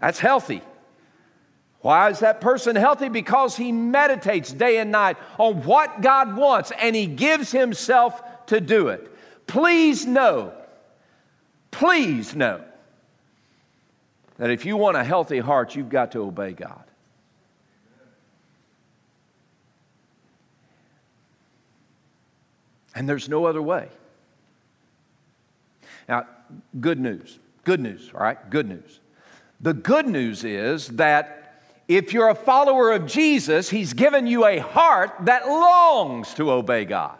That's 0.00 0.18
healthy. 0.18 0.62
Why 1.78 2.10
is 2.10 2.18
that 2.18 2.40
person 2.40 2.74
healthy? 2.74 3.08
Because 3.08 3.56
he 3.56 3.70
meditates 3.70 4.52
day 4.52 4.78
and 4.78 4.90
night 4.90 5.16
on 5.38 5.62
what 5.62 6.00
God 6.00 6.36
wants 6.36 6.72
and 6.76 6.96
he 6.96 7.06
gives 7.06 7.52
himself 7.52 8.20
to 8.46 8.60
do 8.60 8.88
it. 8.88 9.11
Please 9.46 10.06
know, 10.06 10.52
please 11.70 12.34
know 12.34 12.64
that 14.38 14.50
if 14.50 14.64
you 14.64 14.76
want 14.76 14.96
a 14.96 15.04
healthy 15.04 15.38
heart, 15.38 15.76
you've 15.76 15.90
got 15.90 16.12
to 16.12 16.20
obey 16.20 16.52
God. 16.52 16.84
And 22.94 23.08
there's 23.08 23.28
no 23.28 23.46
other 23.46 23.62
way. 23.62 23.88
Now, 26.08 26.26
good 26.80 26.98
news. 26.98 27.38
Good 27.64 27.80
news, 27.80 28.10
all 28.14 28.20
right? 28.20 28.50
Good 28.50 28.68
news. 28.68 29.00
The 29.60 29.72
good 29.72 30.08
news 30.08 30.44
is 30.44 30.88
that 30.88 31.62
if 31.88 32.12
you're 32.12 32.28
a 32.28 32.34
follower 32.34 32.92
of 32.92 33.06
Jesus, 33.06 33.70
He's 33.70 33.92
given 33.92 34.26
you 34.26 34.44
a 34.44 34.58
heart 34.58 35.12
that 35.20 35.46
longs 35.46 36.34
to 36.34 36.50
obey 36.50 36.84
God. 36.84 37.18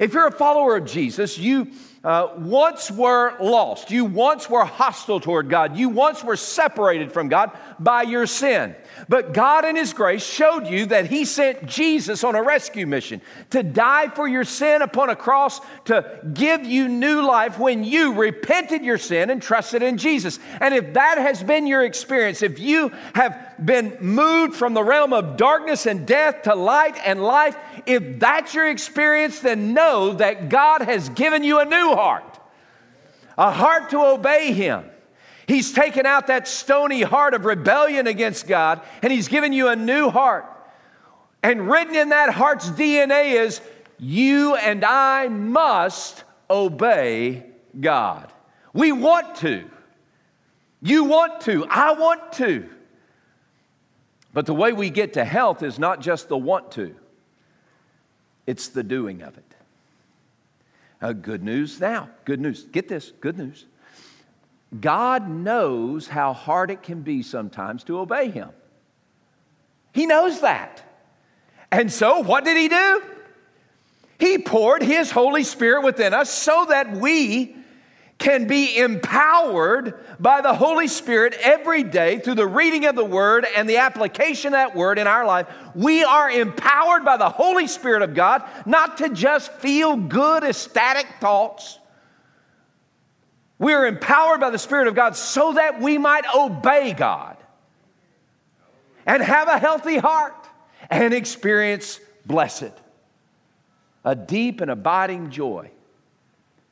If 0.00 0.14
you're 0.14 0.26
a 0.26 0.32
follower 0.32 0.76
of 0.78 0.86
Jesus, 0.86 1.38
you 1.38 1.68
uh, 2.02 2.28
once 2.38 2.90
were 2.90 3.36
lost. 3.40 3.90
You 3.90 4.06
once 4.06 4.48
were 4.48 4.64
hostile 4.64 5.20
toward 5.20 5.50
God. 5.50 5.76
You 5.76 5.90
once 5.90 6.24
were 6.24 6.36
separated 6.36 7.12
from 7.12 7.28
God 7.28 7.50
by 7.78 8.02
your 8.02 8.26
sin. 8.26 8.74
But 9.06 9.34
God, 9.34 9.66
in 9.66 9.76
His 9.76 9.92
grace, 9.92 10.24
showed 10.24 10.66
you 10.66 10.86
that 10.86 11.06
He 11.06 11.26
sent 11.26 11.66
Jesus 11.66 12.24
on 12.24 12.36
a 12.36 12.42
rescue 12.42 12.86
mission 12.86 13.20
to 13.50 13.62
die 13.62 14.08
for 14.08 14.26
your 14.26 14.44
sin 14.44 14.80
upon 14.80 15.10
a 15.10 15.16
cross 15.16 15.60
to 15.86 16.20
give 16.32 16.64
you 16.64 16.88
new 16.88 17.20
life 17.20 17.58
when 17.58 17.84
you 17.84 18.14
repented 18.14 18.82
your 18.82 18.98
sin 18.98 19.28
and 19.28 19.42
trusted 19.42 19.82
in 19.82 19.98
Jesus. 19.98 20.38
And 20.58 20.74
if 20.74 20.94
that 20.94 21.18
has 21.18 21.42
been 21.42 21.66
your 21.66 21.84
experience, 21.84 22.40
if 22.40 22.58
you 22.58 22.92
have 23.14 23.56
been 23.62 23.98
moved 24.00 24.54
from 24.54 24.72
the 24.72 24.82
realm 24.82 25.12
of 25.12 25.36
darkness 25.36 25.84
and 25.84 26.06
death 26.06 26.42
to 26.42 26.54
light 26.54 26.96
and 27.04 27.22
life, 27.22 27.56
if 27.84 28.18
that's 28.18 28.54
your 28.54 28.68
experience, 28.68 29.40
then 29.40 29.74
know 29.74 30.14
that 30.14 30.48
God 30.48 30.82
has 30.82 31.10
given 31.10 31.44
you 31.44 31.58
a 31.58 31.64
new 31.64 31.89
heart, 31.94 32.38
a 33.36 33.50
heart 33.50 33.90
to 33.90 33.98
obey 34.04 34.52
Him. 34.52 34.84
He's 35.46 35.72
taken 35.72 36.06
out 36.06 36.28
that 36.28 36.46
stony 36.46 37.02
heart 37.02 37.34
of 37.34 37.44
rebellion 37.44 38.06
against 38.06 38.46
God 38.46 38.80
and 39.02 39.12
He's 39.12 39.28
given 39.28 39.52
you 39.52 39.68
a 39.68 39.76
new 39.76 40.08
heart. 40.08 40.46
And 41.42 41.68
written 41.70 41.94
in 41.94 42.10
that 42.10 42.32
heart's 42.32 42.68
DNA 42.70 43.32
is 43.32 43.60
you 43.98 44.54
and 44.56 44.84
I 44.84 45.28
must 45.28 46.24
obey 46.48 47.46
God. 47.78 48.32
We 48.72 48.92
want 48.92 49.36
to. 49.36 49.68
You 50.82 51.04
want 51.04 51.40
to. 51.42 51.64
I 51.66 51.92
want 51.92 52.32
to. 52.34 52.68
But 54.32 54.46
the 54.46 54.54
way 54.54 54.72
we 54.72 54.90
get 54.90 55.14
to 55.14 55.24
health 55.24 55.62
is 55.62 55.78
not 55.78 56.00
just 56.00 56.28
the 56.28 56.38
want 56.38 56.72
to, 56.72 56.94
it's 58.46 58.68
the 58.68 58.82
doing 58.82 59.22
of 59.22 59.36
it. 59.36 59.49
Uh, 61.00 61.12
good 61.12 61.42
news 61.42 61.80
now. 61.80 62.10
Good 62.24 62.40
news. 62.40 62.64
Get 62.64 62.88
this. 62.88 63.12
Good 63.20 63.38
news. 63.38 63.66
God 64.78 65.28
knows 65.28 66.06
how 66.06 66.32
hard 66.32 66.70
it 66.70 66.82
can 66.82 67.02
be 67.02 67.22
sometimes 67.22 67.82
to 67.84 67.98
obey 67.98 68.30
Him. 68.30 68.50
He 69.92 70.06
knows 70.06 70.40
that. 70.40 70.84
And 71.72 71.90
so, 71.92 72.20
what 72.20 72.44
did 72.44 72.56
He 72.56 72.68
do? 72.68 73.02
He 74.18 74.38
poured 74.38 74.82
His 74.82 75.10
Holy 75.10 75.42
Spirit 75.42 75.82
within 75.82 76.12
us 76.14 76.30
so 76.30 76.66
that 76.68 76.92
we 76.92 77.56
can 78.20 78.46
be 78.46 78.78
empowered 78.78 79.94
by 80.20 80.42
the 80.42 80.54
Holy 80.54 80.86
Spirit 80.86 81.34
every 81.40 81.82
day 81.82 82.18
through 82.18 82.34
the 82.34 82.46
reading 82.46 82.84
of 82.84 82.94
the 82.94 83.04
Word 83.04 83.46
and 83.56 83.68
the 83.68 83.78
application 83.78 84.48
of 84.48 84.52
that 84.52 84.76
Word 84.76 84.98
in 84.98 85.06
our 85.06 85.24
life. 85.26 85.48
We 85.74 86.04
are 86.04 86.30
empowered 86.30 87.04
by 87.04 87.16
the 87.16 87.30
Holy 87.30 87.66
Spirit 87.66 88.02
of 88.02 88.14
God 88.14 88.44
not 88.66 88.98
to 88.98 89.08
just 89.08 89.50
feel 89.54 89.96
good, 89.96 90.44
ecstatic 90.44 91.06
thoughts. 91.18 91.78
We 93.58 93.72
are 93.72 93.86
empowered 93.86 94.40
by 94.40 94.50
the 94.50 94.58
Spirit 94.58 94.86
of 94.86 94.94
God 94.94 95.16
so 95.16 95.54
that 95.54 95.80
we 95.80 95.96
might 95.96 96.24
obey 96.34 96.92
God 96.92 97.38
and 99.06 99.22
have 99.22 99.48
a 99.48 99.58
healthy 99.58 99.96
heart 99.96 100.46
and 100.90 101.14
experience 101.14 101.98
blessed, 102.26 102.72
a 104.04 104.14
deep 104.14 104.60
and 104.60 104.70
abiding 104.70 105.30
joy 105.30 105.70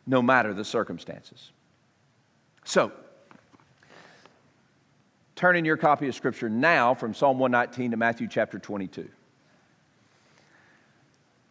no 0.09 0.23
matter 0.23 0.55
the 0.55 0.65
circumstances. 0.65 1.53
So, 2.65 2.91
turn 5.37 5.55
in 5.55 5.65
your 5.65 5.77
copy 5.77 6.09
of 6.09 6.15
Scripture 6.15 6.49
now 6.49 6.95
from 6.95 7.15
Psalm 7.15 7.39
119 7.39 7.93
to 7.93 7.97
Matthew 7.97 8.27
chapter 8.27 8.59
22. 8.59 9.09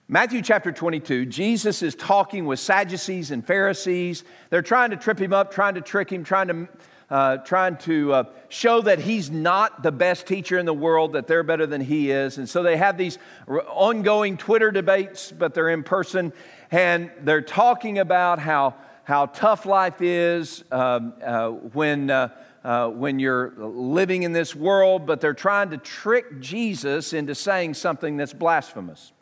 Matthew 0.09 0.41
chapter 0.41 0.71
22, 0.71 1.25
Jesus 1.27 1.83
is 1.83 1.93
talking 1.93 2.45
with 2.45 2.59
Sadducees 2.59 3.29
and 3.29 3.45
Pharisees. 3.45 4.23
They're 4.49 4.61
trying 4.61 4.89
to 4.89 4.97
trip 4.97 5.19
him 5.19 5.33
up, 5.33 5.53
trying 5.53 5.75
to 5.75 5.81
trick 5.81 6.09
him, 6.09 6.23
trying 6.23 6.47
to, 6.47 6.67
uh, 7.09 7.37
trying 7.37 7.77
to 7.79 8.13
uh, 8.13 8.23
show 8.49 8.81
that 8.81 8.99
he's 8.99 9.29
not 9.29 9.83
the 9.83 9.91
best 9.91 10.25
teacher 10.25 10.57
in 10.57 10.65
the 10.65 10.73
world, 10.73 11.13
that 11.13 11.27
they're 11.27 11.43
better 11.43 11.67
than 11.67 11.81
he 11.81 12.09
is. 12.09 12.37
And 12.37 12.49
so 12.49 12.63
they 12.63 12.77
have 12.77 12.97
these 12.97 13.19
ongoing 13.47 14.37
Twitter 14.37 14.71
debates, 14.71 15.31
but 15.31 15.53
they're 15.53 15.69
in 15.69 15.83
person 15.83 16.31
and 16.71 17.11
they're 17.21 17.41
talking 17.41 17.99
about 17.99 18.39
how, 18.39 18.75
how 19.03 19.27
tough 19.27 19.65
life 19.65 20.01
is 20.01 20.63
um, 20.71 21.13
uh, 21.23 21.49
when, 21.49 22.09
uh, 22.09 22.29
uh, 22.63 22.89
when 22.89 23.19
you're 23.19 23.53
living 23.57 24.23
in 24.23 24.33
this 24.33 24.55
world, 24.55 25.05
but 25.05 25.21
they're 25.21 25.33
trying 25.33 25.69
to 25.69 25.77
trick 25.77 26.41
Jesus 26.41 27.13
into 27.13 27.33
saying 27.33 27.73
something 27.73 28.17
that's 28.17 28.33
blasphemous. 28.33 29.13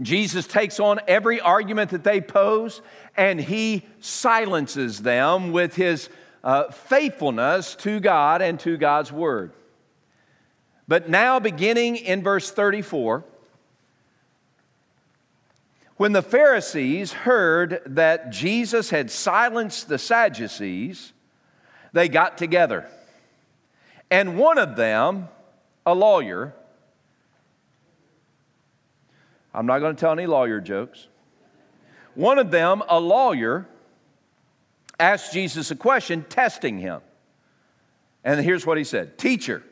Jesus 0.00 0.46
takes 0.46 0.80
on 0.80 0.98
every 1.06 1.40
argument 1.40 1.90
that 1.90 2.02
they 2.02 2.20
pose 2.20 2.82
and 3.16 3.40
he 3.40 3.86
silences 4.00 5.02
them 5.02 5.52
with 5.52 5.76
his 5.76 6.08
uh, 6.42 6.70
faithfulness 6.70 7.76
to 7.76 8.00
God 8.00 8.42
and 8.42 8.58
to 8.60 8.76
God's 8.76 9.12
word. 9.12 9.52
But 10.86 11.08
now, 11.08 11.40
beginning 11.40 11.96
in 11.96 12.22
verse 12.22 12.50
34, 12.50 13.24
when 15.96 16.12
the 16.12 16.22
Pharisees 16.22 17.12
heard 17.12 17.80
that 17.86 18.30
Jesus 18.30 18.90
had 18.90 19.10
silenced 19.10 19.88
the 19.88 19.98
Sadducees, 19.98 21.12
they 21.92 22.08
got 22.08 22.36
together. 22.36 22.88
And 24.10 24.36
one 24.36 24.58
of 24.58 24.76
them, 24.76 25.28
a 25.86 25.94
lawyer, 25.94 26.52
I'm 29.52 29.66
not 29.66 29.78
going 29.78 29.94
to 29.94 30.00
tell 30.00 30.12
any 30.12 30.26
lawyer 30.26 30.60
jokes. 30.60 31.06
One 32.14 32.38
of 32.38 32.50
them, 32.50 32.82
a 32.88 32.98
lawyer, 32.98 33.66
asked 34.98 35.32
Jesus 35.32 35.70
a 35.70 35.76
question, 35.76 36.24
testing 36.28 36.78
him. 36.78 37.00
And 38.24 38.40
here's 38.40 38.66
what 38.66 38.78
he 38.78 38.84
said 38.84 39.16
Teacher, 39.16 39.62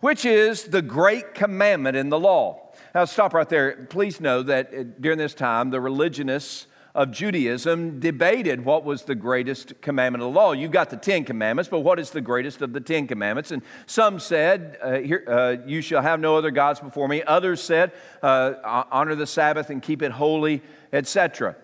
which 0.00 0.24
is 0.24 0.64
the 0.64 0.82
great 0.82 1.34
commandment 1.34 1.96
in 1.96 2.10
the 2.10 2.18
law? 2.18 2.65
Now, 2.96 3.04
stop 3.04 3.34
right 3.34 3.46
there. 3.46 3.86
Please 3.90 4.22
know 4.22 4.42
that 4.44 4.72
uh, 4.72 4.84
during 4.98 5.18
this 5.18 5.34
time, 5.34 5.68
the 5.68 5.82
religionists 5.82 6.66
of 6.94 7.10
Judaism 7.10 8.00
debated 8.00 8.64
what 8.64 8.84
was 8.84 9.02
the 9.02 9.14
greatest 9.14 9.78
commandment 9.82 10.22
of 10.24 10.32
the 10.32 10.34
law. 10.34 10.52
You've 10.52 10.70
got 10.70 10.88
the 10.88 10.96
Ten 10.96 11.22
Commandments, 11.22 11.68
but 11.68 11.80
what 11.80 11.98
is 11.98 12.08
the 12.08 12.22
greatest 12.22 12.62
of 12.62 12.72
the 12.72 12.80
Ten 12.80 13.06
Commandments? 13.06 13.50
And 13.50 13.60
some 13.84 14.18
said, 14.18 14.78
uh, 14.82 14.92
here, 14.94 15.22
uh, 15.28 15.56
You 15.66 15.82
shall 15.82 16.00
have 16.00 16.20
no 16.20 16.38
other 16.38 16.50
gods 16.50 16.80
before 16.80 17.06
me. 17.06 17.22
Others 17.22 17.62
said, 17.62 17.92
uh, 18.22 18.54
Honor 18.90 19.14
the 19.14 19.26
Sabbath 19.26 19.68
and 19.68 19.82
keep 19.82 20.00
it 20.00 20.12
holy, 20.12 20.62
etc. 20.90 21.54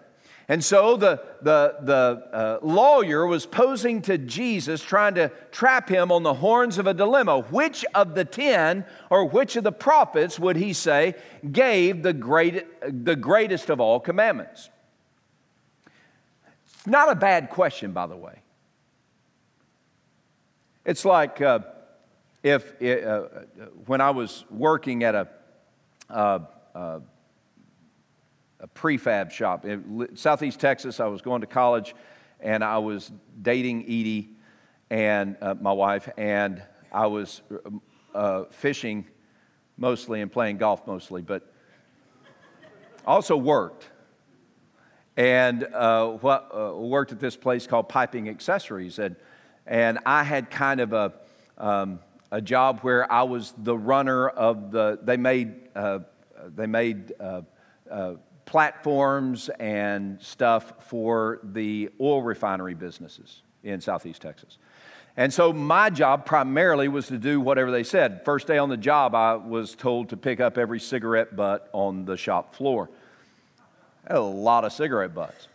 And 0.49 0.63
so 0.65 0.97
the, 0.97 1.23
the, 1.41 1.77
the 1.81 2.29
uh, 2.33 2.59
lawyer 2.63 3.27
was 3.27 3.47
posing 3.47 4.03
to 4.03 4.19
Jesus, 4.19 4.83
trying 4.83 5.15
to 5.15 5.31
trap 5.51 5.89
him 5.89 6.11
on 6.11 6.23
the 6.23 6.35
horns 6.35 6.79
of 6.79 6.87
a 6.87 6.95
dilemma. 6.95 7.41
Which 7.41 7.85
of 7.95 8.15
the 8.15 8.25
ten 8.25 8.85
or 9.09 9.25
which 9.25 9.57
of 9.57 9.65
the 9.65 9.73
prophets 9.73 10.39
would 10.39 10.57
he 10.57 10.73
say 10.73 11.15
gave 11.51 12.03
the, 12.03 12.13
great, 12.13 13.05
the 13.05 13.17
greatest 13.17 13.71
of 13.71 13.81
all 13.81 14.01
commandments? 14.01 14.69
It's 16.75 16.87
not 16.87 17.11
a 17.11 17.15
bad 17.15 17.49
question, 17.49 17.93
by 17.93 18.07
the 18.07 18.17
way. 18.17 18.41
It's 20.85 21.05
like 21.05 21.41
uh, 21.41 21.61
if 22.43 22.83
uh, 22.83 23.21
when 23.87 24.01
I 24.01 24.11
was 24.11 24.45
working 24.51 25.05
at 25.05 25.15
a, 25.15 25.29
uh, 26.11 26.39
uh, 26.75 26.99
a 28.63 28.67
prefab 28.67 29.31
shop 29.31 29.67
in 29.67 30.09
Southeast 30.15 30.59
Texas, 30.59 31.01
I 31.01 31.07
was 31.07 31.21
going 31.21 31.43
to 31.43 31.47
college 31.47 31.95
and 32.41 32.65
I 32.65 32.79
was 32.79 33.13
dating 33.43 33.83
Edie 33.85 34.31
and 34.91 35.37
uh, 35.41 35.55
my 35.61 35.73
wife, 35.73 36.09
and 36.17 36.63
I 36.91 37.07
was 37.07 37.41
uh, 38.15 38.45
fishing 38.51 39.07
mostly 39.77 40.21
and 40.21 40.31
playing 40.31 40.59
golf 40.59 40.87
mostly, 40.87 41.23
but 41.23 41.53
also 43.07 43.37
worked. 43.37 43.89
And 45.17 45.67
what, 45.73 46.79
worked 46.79 47.13
at 47.13 47.21
this 47.21 47.37
place 47.37 47.67
called 47.67 47.89
Piping 47.89 48.29
Accessories. 48.29 48.99
And 48.99 49.17
and 49.67 49.99
I 50.05 50.25
had 50.25 50.51
kind 50.51 50.81
of 50.81 50.93
a, 50.93 51.13
um, 51.59 52.01
a 52.31 52.41
job 52.41 52.81
where 52.81 53.11
I 53.11 53.23
was 53.23 53.55
the 53.57 53.77
runner 53.77 54.29
of 54.29 54.73
the, 54.73 54.99
they 55.03 55.17
made, 55.17 55.55
uh, 55.77 56.01
they 56.55 56.67
made 56.67 57.13
uh, 57.21 57.43
uh, 57.91 58.15
platforms 58.45 59.49
and 59.61 60.21
stuff 60.21 60.73
for 60.87 61.41
the 61.43 61.91
oil 62.01 62.23
refinery 62.23 62.75
businesses 62.75 63.43
in 63.63 63.81
Southeast 63.81 64.21
Texas. 64.23 64.59
And 65.17 65.33
so 65.33 65.53
my 65.53 65.91
job 65.91 66.25
primarily 66.25 66.89
was 66.89 67.09
to 67.09 67.19
do 67.19 67.41
whatever 67.41 67.71
they 67.71 67.85
said. 67.85 68.25
First 68.25 68.47
day 68.47 68.59
on 68.59 68.71
the 68.71 68.77
job, 68.77 69.15
I 69.15 69.35
was 69.35 69.75
told 69.75 70.09
to 70.11 70.17
pick 70.17 70.41
up 70.41 70.57
every 70.57 70.81
cigarette 70.81 71.37
butt 71.37 71.69
on 71.73 72.05
the 72.05 72.17
shop 72.17 72.55
floor. 72.55 72.91
A 74.07 74.19
lot 74.19 74.65
of 74.65 74.73
cigarette 74.73 75.15
butts 75.15 75.49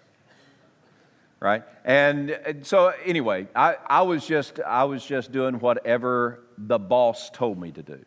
right? 1.39 1.63
And, 1.85 2.59
so 2.63 2.93
anyway, 3.05 3.47
I, 3.55 3.75
I, 3.85 4.01
was 4.01 4.25
just, 4.25 4.59
I 4.59 4.85
was 4.85 5.05
just 5.05 5.31
doing 5.31 5.59
whatever 5.59 6.43
the 6.57 6.79
boss 6.79 7.29
told 7.29 7.59
me 7.59 7.71
to 7.71 7.83
do. 7.83 8.03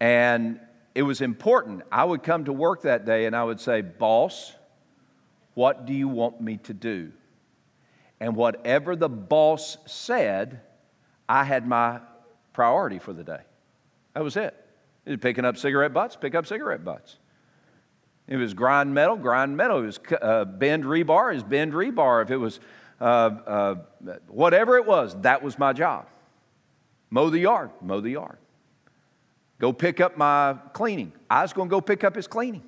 And 0.00 0.60
it 0.94 1.02
was 1.02 1.20
important. 1.20 1.82
I 1.90 2.04
would 2.04 2.22
come 2.22 2.44
to 2.44 2.52
work 2.52 2.82
that 2.82 3.04
day 3.04 3.26
and 3.26 3.34
I 3.34 3.44
would 3.44 3.60
say, 3.60 3.80
Boss, 3.80 4.54
what 5.54 5.86
do 5.86 5.92
you 5.92 6.08
want 6.08 6.40
me 6.40 6.58
to 6.58 6.74
do? 6.74 7.12
And 8.20 8.36
whatever 8.36 8.96
the 8.96 9.08
boss 9.08 9.76
said, 9.86 10.60
I 11.28 11.44
had 11.44 11.66
my 11.66 12.00
priority 12.52 12.98
for 12.98 13.12
the 13.12 13.24
day. 13.24 13.40
That 14.14 14.22
was 14.22 14.36
it. 14.36 14.54
Picking 15.20 15.44
up 15.44 15.56
cigarette 15.56 15.92
butts, 15.92 16.16
pick 16.16 16.34
up 16.34 16.46
cigarette 16.46 16.84
butts. 16.84 17.18
It 18.26 18.36
was 18.36 18.54
grind 18.54 18.94
metal, 18.94 19.16
grind 19.16 19.56
metal. 19.56 19.80
It 19.80 19.86
was 19.86 20.00
uh, 20.22 20.44
bend 20.46 20.84
rebar, 20.84 21.34
is 21.34 21.42
bend 21.42 21.72
rebar. 21.72 22.22
If 22.22 22.30
it 22.30 22.38
was 22.38 22.58
uh, 23.00 23.04
uh, 23.04 23.74
whatever 24.28 24.76
it 24.76 24.86
was, 24.86 25.20
that 25.20 25.42
was 25.42 25.58
my 25.58 25.72
job. 25.72 26.06
Mow 27.10 27.28
the 27.28 27.40
yard, 27.40 27.70
mow 27.82 28.00
the 28.00 28.10
yard. 28.10 28.38
Go 29.58 29.72
pick 29.72 30.00
up 30.00 30.16
my 30.16 30.56
cleaning. 30.72 31.12
I 31.30 31.42
was 31.42 31.52
going 31.52 31.68
to 31.68 31.70
go 31.70 31.80
pick 31.80 32.04
up 32.04 32.16
his 32.16 32.26
cleaning. 32.26 32.62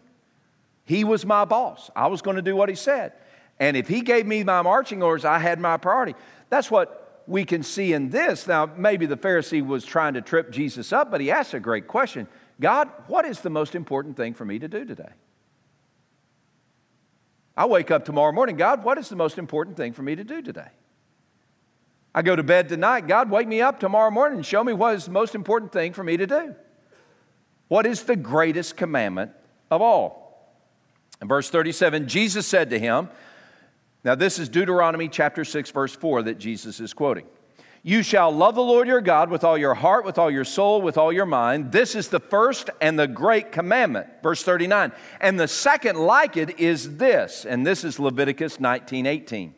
He 0.85 1.05
was 1.05 1.27
my 1.27 1.45
boss. 1.45 1.91
I 1.97 2.07
was 2.07 2.23
going 2.23 2.37
to 2.37 2.43
do 2.43 2.55
what 2.55 2.69
he 2.69 2.75
said. 2.75 3.13
And 3.59 3.77
if 3.77 3.89
he 3.89 4.03
gave 4.03 4.27
me 4.27 4.45
my 4.45 4.63
marching 4.63 5.03
orders, 5.03 5.25
I 5.25 5.39
had 5.39 5.59
my 5.59 5.77
priority. 5.77 6.15
That's 6.49 6.71
what 6.71 7.25
we 7.27 7.45
can 7.45 7.63
see 7.63 7.93
in 7.93 8.11
this. 8.11 8.47
Now, 8.47 8.71
maybe 8.77 9.07
the 9.07 9.17
Pharisee 9.17 9.67
was 9.67 9.85
trying 9.85 10.15
to 10.15 10.23
trip 10.23 10.51
Jesus 10.51 10.93
up, 10.93 11.11
but 11.11 11.21
he 11.21 11.31
asked 11.31 11.55
a 11.55 11.61
great 11.61 11.89
question 11.89 12.29
God, 12.61 12.89
what 13.09 13.25
is 13.25 13.41
the 13.41 13.51
most 13.51 13.75
important 13.75 14.17
thing 14.17 14.33
for 14.33 14.45
me 14.45 14.59
to 14.59 14.69
do 14.69 14.85
today? 14.85 15.13
I 17.57 17.67
wake 17.67 17.91
up 17.91 18.05
tomorrow 18.05 18.33
morning, 18.33 18.57
God, 18.57 18.85
what 18.85 18.99
is 18.99 19.09
the 19.09 19.17
most 19.17 19.39
important 19.39 19.77
thing 19.77 19.93
for 19.93 20.03
me 20.03 20.15
to 20.15 20.25
do 20.25 20.43
today? 20.43 20.69
I 22.15 22.23
go 22.23 22.37
to 22.37 22.43
bed 22.43 22.69
tonight, 22.69 23.09
God, 23.09 23.31
wake 23.31 23.49
me 23.49 23.61
up 23.61 23.81
tomorrow 23.81 24.11
morning 24.11 24.39
and 24.39 24.47
show 24.47 24.63
me 24.63 24.73
what 24.73 24.95
is 24.95 25.07
the 25.07 25.11
most 25.11 25.35
important 25.35 25.73
thing 25.73 25.93
for 25.93 26.05
me 26.05 26.17
to 26.17 26.27
do. 26.27 26.55
What 27.69 27.87
is 27.87 28.05
the 28.05 28.17
greatest 28.17 28.77
commandment 28.77 29.33
of 29.71 29.83
all? 29.83 30.55
In 31.21 31.29
verse 31.29 31.51
37, 31.51 32.09
Jesus 32.09 32.47
said 32.47 32.71
to 32.71 32.79
him, 32.79 33.09
now 34.07 34.15
this 34.15 34.39
is 34.39 34.49
Deuteronomy 34.49 35.09
chapter 35.09 35.45
6, 35.45 35.71
verse 35.73 35.97
4 35.97 36.23
that 36.23 36.39
Jesus 36.39 36.79
is 36.79 36.95
quoting. 36.95 37.27
You 37.83 38.05
shall 38.05 38.31
love 38.31 38.55
the 38.55 38.63
Lord 38.63 38.87
your 38.87 39.01
God 39.01 39.31
with 39.31 39.43
all 39.43 39.59
your 39.59 39.75
heart, 39.75 40.05
with 40.05 40.17
all 40.17 40.31
your 40.31 40.45
soul, 40.45 40.81
with 40.81 40.97
all 40.97 41.13
your 41.13 41.27
mind. 41.27 41.73
This 41.73 41.97
is 41.97 42.09
the 42.09 42.21
first 42.21 42.71
and 42.81 42.97
the 42.97 43.09
great 43.09 43.51
commandment. 43.51 44.07
Verse 44.23 44.45
39. 44.45 44.93
And 45.21 45.41
the 45.41 45.49
second 45.49 45.97
like 45.97 46.37
it 46.37 46.61
is 46.61 46.99
this, 46.99 47.45
and 47.45 47.67
this 47.67 47.83
is 47.83 47.99
Leviticus 47.99 48.61
19 48.61 49.07
18. 49.07 49.55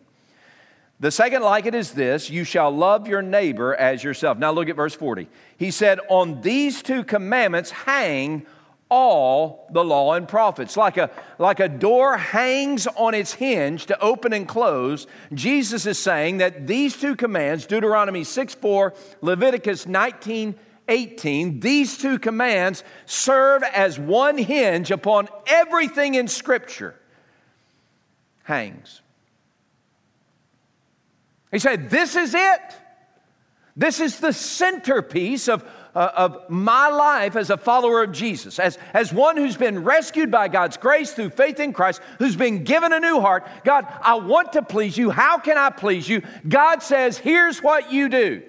The 1.01 1.11
second 1.13 1.43
like 1.43 1.67
it 1.67 1.75
is 1.75 1.93
this 1.93 2.29
you 2.29 2.45
shall 2.45 2.71
love 2.71 3.07
your 3.07 3.23
neighbor 3.23 3.75
as 3.75 4.03
yourself. 4.03 4.39
Now 4.39 4.51
look 4.51 4.69
at 4.69 4.77
verse 4.77 4.95
40. 4.95 5.29
He 5.57 5.71
said, 5.71 6.01
On 6.09 6.41
these 6.41 6.83
two 6.83 7.05
commandments 7.05 7.71
hang 7.71 8.47
all 8.91 9.69
the 9.73 9.85
law 9.85 10.15
and 10.15 10.27
prophets. 10.27 10.77
Like 10.77 10.97
a, 10.97 11.11
like 11.39 11.61
a 11.61 11.69
door 11.69 12.17
hangs 12.17 12.87
on 12.87 13.15
its 13.15 13.35
hinge 13.35 13.87
to 13.87 14.01
open 14.01 14.33
and 14.33 14.49
close, 14.49 15.07
Jesus 15.33 15.87
is 15.87 15.99
saying 15.99 16.39
that 16.39 16.67
these 16.67 16.97
two 16.97 17.15
commands, 17.15 17.67
Deuteronomy 17.67 18.25
6 18.25 18.55
4, 18.55 18.95
Leviticus 19.21 19.87
19 19.87 20.55
18, 20.91 21.61
these 21.61 21.99
two 21.99 22.19
commands 22.19 22.83
serve 23.05 23.63
as 23.63 23.99
one 23.99 24.39
hinge 24.39 24.91
upon 24.91 25.29
everything 25.47 26.15
in 26.15 26.27
Scripture. 26.27 26.95
Hangs. 28.45 29.03
He 31.51 31.59
said, 31.59 31.91
This 31.91 32.17
is 32.17 32.35
it. 32.35 32.61
This 33.77 34.01
is 34.01 34.19
the 34.19 34.33
centerpiece 34.33 35.49
of, 35.49 35.65
uh, 35.95 36.11
of 36.17 36.51
my 36.51 36.89
life 36.89 37.37
as 37.37 37.49
a 37.49 37.57
follower 37.57 38.03
of 38.03 38.11
Jesus, 38.11 38.59
as, 38.59 38.77
as 38.93 39.13
one 39.13 39.37
who's 39.37 39.57
been 39.57 39.85
rescued 39.85 40.33
by 40.33 40.49
God's 40.49 40.77
grace 40.77 41.13
through 41.13 41.31
faith 41.31 41.61
in 41.61 41.73
Christ, 41.73 42.01
who's 42.19 42.35
been 42.35 42.65
given 42.65 42.93
a 42.93 42.99
new 42.99 43.21
heart. 43.21 43.47
God, 43.65 43.87
I 44.03 44.17
want 44.17 44.55
to 44.55 44.63
please 44.63 44.99
you. 44.99 45.11
How 45.11 45.39
can 45.39 45.57
I 45.57 45.71
please 45.71 46.09
you? 46.09 46.23
God 46.49 46.83
says, 46.83 47.19
here's 47.19 47.63
what 47.63 47.93
you 47.93 48.09
do 48.09 48.43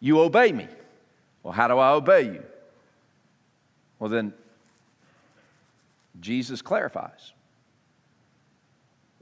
you 0.00 0.20
obey 0.20 0.50
me. 0.50 0.66
Well, 1.42 1.52
how 1.52 1.68
do 1.68 1.76
I 1.76 1.90
obey 1.90 2.22
you? 2.22 2.42
Well, 3.98 4.08
then, 4.08 4.32
Jesus 6.18 6.62
clarifies 6.62 7.34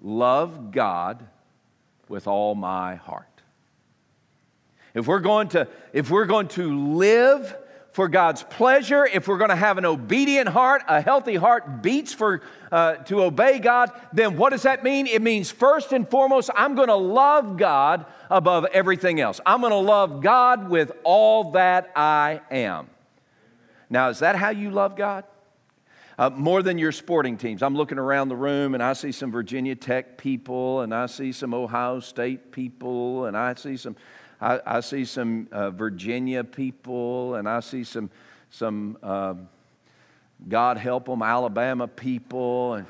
love 0.00 0.70
God 0.70 1.26
with 2.08 2.26
all 2.26 2.54
my 2.54 2.96
heart. 2.96 3.26
If 4.94 5.06
we're 5.06 5.20
going 5.20 5.48
to, 5.48 5.68
if 5.92 6.10
we're 6.10 6.26
going 6.26 6.48
to 6.48 6.94
live 6.94 7.56
for 7.90 8.08
God's 8.08 8.42
pleasure, 8.42 9.06
if 9.06 9.26
we're 9.28 9.38
going 9.38 9.50
to 9.50 9.56
have 9.56 9.78
an 9.78 9.84
obedient 9.84 10.48
heart, 10.48 10.82
a 10.88 11.00
healthy 11.00 11.36
heart 11.36 11.82
beats 11.82 12.12
for 12.12 12.42
uh, 12.70 12.96
to 12.96 13.22
obey 13.22 13.58
God, 13.58 13.90
then 14.12 14.36
what 14.36 14.50
does 14.50 14.62
that 14.62 14.84
mean? 14.84 15.06
It 15.06 15.22
means 15.22 15.50
first 15.50 15.92
and 15.92 16.08
foremost, 16.08 16.50
I'm 16.54 16.74
going 16.74 16.88
to 16.88 16.94
love 16.94 17.56
God 17.56 18.06
above 18.30 18.66
everything 18.66 19.20
else. 19.20 19.40
I'm 19.44 19.60
going 19.60 19.72
to 19.72 19.76
love 19.76 20.22
God 20.22 20.68
with 20.68 20.92
all 21.02 21.52
that 21.52 21.90
I 21.96 22.40
am. 22.50 22.88
Now, 23.90 24.10
is 24.10 24.18
that 24.20 24.36
how 24.36 24.50
you 24.50 24.70
love 24.70 24.96
God? 24.96 25.24
Uh, 26.18 26.30
more 26.30 26.64
than 26.64 26.78
your 26.78 26.90
sporting 26.90 27.36
teams. 27.36 27.62
I'm 27.62 27.76
looking 27.76 27.96
around 27.96 28.28
the 28.28 28.36
room 28.36 28.74
and 28.74 28.82
I 28.82 28.92
see 28.92 29.12
some 29.12 29.30
Virginia 29.30 29.76
Tech 29.76 30.18
people 30.18 30.80
and 30.80 30.92
I 30.92 31.06
see 31.06 31.30
some 31.30 31.54
Ohio 31.54 32.00
State 32.00 32.50
people 32.50 33.26
and 33.26 33.36
I 33.36 33.54
see 33.54 33.76
some 33.76 33.94
I, 34.40 34.60
I 34.64 34.80
see 34.80 35.04
some 35.04 35.48
uh, 35.50 35.70
Virginia 35.70 36.44
people, 36.44 37.34
and 37.34 37.48
I 37.48 37.60
see 37.60 37.82
some, 37.82 38.10
some 38.50 38.96
uh, 39.02 39.34
God 40.48 40.76
help 40.76 41.06
them, 41.06 41.22
Alabama 41.22 41.88
people, 41.88 42.74
and 42.74 42.86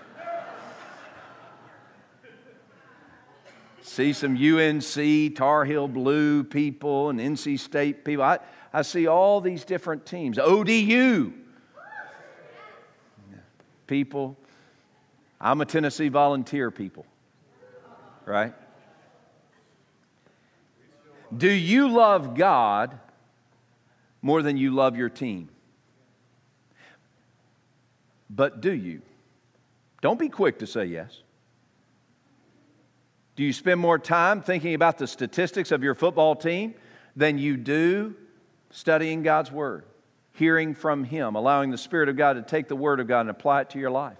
see 3.81 4.13
some 4.13 4.37
UNC, 4.37 5.37
Tar 5.37 5.65
Heel 5.65 5.89
Blue 5.89 6.45
people, 6.45 7.09
and 7.09 7.19
NC 7.19 7.59
State 7.59 8.05
people. 8.05 8.25
I, 8.25 8.41
I 8.75 8.83
see 8.83 9.07
all 9.07 9.41
these 9.41 9.65
different 9.65 10.05
teams. 10.05 10.39
ODU 10.39 11.33
people. 13.89 14.37
I'm 15.41 15.61
a 15.61 15.65
Tennessee 15.65 16.09
volunteer 16.09 16.71
people, 16.71 17.05
right? 18.25 18.55
Do 21.37 21.51
you 21.51 21.89
love 21.89 22.37
God 22.37 22.99
more 24.23 24.43
than 24.43 24.57
you 24.57 24.73
love 24.73 24.97
your 24.97 25.09
team? 25.09 25.49
But 28.31 28.61
do 28.61 28.73
you? 28.73 29.03
Don't 30.01 30.19
be 30.19 30.29
quick 30.29 30.61
to 30.61 30.67
say 30.67 30.87
yes. 30.87 31.23
Do 33.37 33.43
you 33.45 33.53
spend 33.53 33.81
more 33.81 33.99
time 33.99 34.43
thinking 34.43 34.75
about 34.75 34.99
the 34.99 35.07
statistics 35.07 35.71
of 35.71 35.83
your 35.83 35.95
football 35.95 36.35
team 36.35 36.75
than 37.15 37.39
you 37.39 37.57
do 37.57 38.15
studying 38.71 39.23
God's 39.23 39.51
Word, 39.51 39.85
hearing 40.39 40.75
from 40.75 41.05
Him, 41.05 41.35
allowing 41.35 41.71
the 41.71 41.79
Spirit 41.79 42.09
of 42.09 42.17
God 42.17 42.35
to 42.35 42.43
take 42.43 42.69
the 42.69 42.77
Word 42.77 43.01
of 43.01 43.09
God 43.09 43.23
and 43.23 43.31
apply 43.31 43.63
it 43.63 43.71
to 43.71 43.79
your 43.79 43.91
life? 43.91 44.17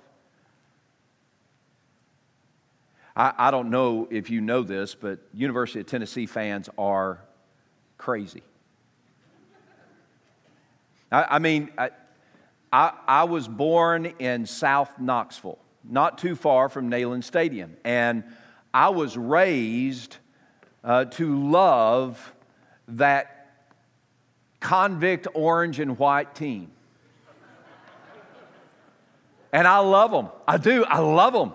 I, 3.17 3.33
I 3.39 3.51
don't 3.51 3.71
know 3.71 4.09
if 4.11 4.29
you 4.29 4.41
know 4.41 4.63
this, 4.63 4.95
but 4.95 5.21
University 5.33 5.81
of 5.81 5.87
Tennessee 5.87 6.27
fans 6.27 6.69
are 6.77 7.21
crazy. 7.97 8.43
I, 11.11 11.37
I 11.37 11.39
mean, 11.39 11.71
I, 11.79 11.91
I, 12.73 13.25
was 13.25 13.49
born 13.49 14.07
in 14.19 14.45
South 14.45 14.99
Knoxville, 14.99 15.59
not 15.85 16.19
too 16.19 16.37
far 16.37 16.69
from 16.69 16.91
Neyland 16.91 17.25
Stadium. 17.25 17.77
And 17.85 18.25
I 18.75 18.91
was 18.91 19.17
raised 19.17 20.17
uh, 20.85 21.07
to 21.07 21.49
love 21.49 22.33
that 22.89 23.38
convict 24.61 25.27
orange 25.35 25.81
and 25.81 25.99
white 25.99 26.35
team. 26.35 26.71
And 29.53 29.67
I 29.67 29.79
love 29.79 30.11
them. 30.11 30.29
I 30.47 30.59
do. 30.59 30.85
I 30.85 30.99
love 30.99 31.33
them. 31.33 31.55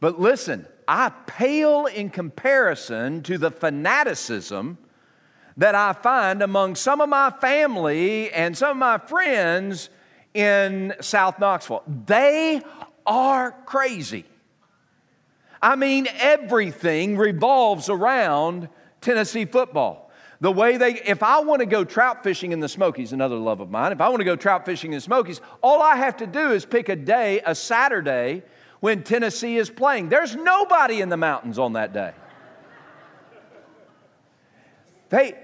But 0.00 0.20
listen, 0.20 0.66
I 0.86 1.10
pale 1.26 1.86
in 1.86 2.10
comparison 2.10 3.22
to 3.22 3.38
the 3.38 3.50
fanaticism 3.50 4.78
that 5.56 5.74
I 5.74 5.92
find 5.92 6.42
among 6.42 6.74
some 6.74 7.00
of 7.00 7.08
my 7.08 7.30
family 7.30 8.30
and 8.32 8.56
some 8.56 8.70
of 8.70 8.76
my 8.76 8.98
friends 8.98 9.88
in 10.32 10.94
South 11.00 11.38
Knoxville. 11.38 11.82
They 12.06 12.60
are 13.06 13.52
crazy. 13.64 14.24
I 15.62 15.76
mean, 15.76 16.08
everything 16.18 17.16
revolves 17.16 17.88
around 17.88 18.68
Tennessee 19.00 19.44
football. 19.44 20.03
The 20.44 20.52
way 20.52 20.76
they, 20.76 21.00
if 21.06 21.22
I 21.22 21.40
want 21.40 21.60
to 21.60 21.66
go 21.66 21.84
trout 21.84 22.22
fishing 22.22 22.52
in 22.52 22.60
the 22.60 22.68
Smokies, 22.68 23.14
another 23.14 23.36
love 23.36 23.60
of 23.60 23.70
mine, 23.70 23.92
if 23.92 24.02
I 24.02 24.10
want 24.10 24.20
to 24.20 24.26
go 24.26 24.36
trout 24.36 24.66
fishing 24.66 24.92
in 24.92 24.98
the 24.98 25.00
Smokies, 25.00 25.40
all 25.62 25.80
I 25.80 25.96
have 25.96 26.18
to 26.18 26.26
do 26.26 26.52
is 26.52 26.66
pick 26.66 26.90
a 26.90 26.96
day, 26.96 27.40
a 27.46 27.54
Saturday, 27.54 28.42
when 28.80 29.02
Tennessee 29.04 29.56
is 29.56 29.70
playing. 29.70 30.10
There's 30.10 30.36
nobody 30.36 31.00
in 31.00 31.08
the 31.08 31.16
mountains 31.16 31.58
on 31.58 31.72
that 31.72 31.94
day. 31.94 32.12
They, 35.08 35.34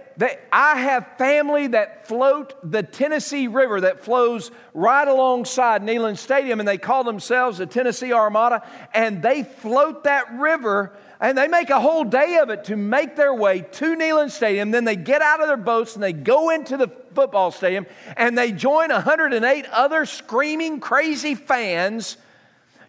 I 0.53 0.77
have 0.77 1.17
family 1.19 1.69
that 1.69 2.07
float 2.07 2.55
the 2.69 2.83
Tennessee 2.83 3.47
River 3.47 3.83
that 3.83 4.05
flows 4.05 4.51
right 4.75 5.07
alongside 5.07 5.83
Neyland 5.83 6.19
Stadium, 6.19 6.59
and 6.61 6.69
they 6.69 6.79
call 6.79 7.05
themselves 7.05 7.59
the 7.59 7.67
Tennessee 7.67 8.13
Armada, 8.13 8.67
and 8.93 9.23
they 9.23 9.45
float 9.45 10.05
that 10.05 10.33
river 10.35 10.93
and 11.21 11.37
they 11.37 11.49
make 11.49 11.69
a 11.69 11.79
whole 11.79 12.05
day 12.05 12.39
of 12.39 12.49
it 12.49 12.65
to 12.65 12.77
make 12.77 13.15
their 13.15 13.35
way 13.35 13.61
to 13.61 13.95
Neyland 13.95 14.31
Stadium. 14.31 14.71
Then 14.71 14.85
they 14.85 14.97
get 14.97 15.21
out 15.21 15.43
of 15.43 15.49
their 15.49 15.59
boats 15.59 15.95
and 15.95 16.03
they 16.03 16.15
go 16.15 16.49
into 16.49 16.79
the 16.79 16.89
football 17.15 17.51
stadium 17.51 17.87
and 18.17 18.39
they 18.39 18.53
join 18.53 18.89
108 18.89 19.67
other 19.67 20.07
screaming, 20.07 20.81
crazy 20.81 21.35
fans 21.35 22.17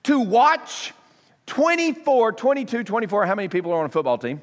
to 0.04 0.20
watch 0.20 0.94
24, 1.48 2.32
22, 2.32 2.84
24. 2.86 3.26
How 3.26 3.36
many 3.36 3.50
people 3.50 3.74
are 3.74 3.80
on 3.80 3.86
a 3.86 3.90
football 3.90 4.18
team? 4.18 4.40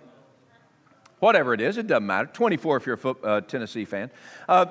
Whatever 1.21 1.55
it 1.55 1.61
is, 1.61 1.77
it 1.79 1.87
doesn't 1.87 2.07
matter. 2.07 2.29
24 2.33 2.77
if 2.77 2.87
you're 2.87 2.99
a 3.05 3.09
uh, 3.09 3.41
Tennessee 3.43 3.85
fan. 3.85 4.11
Uh, 4.49 4.67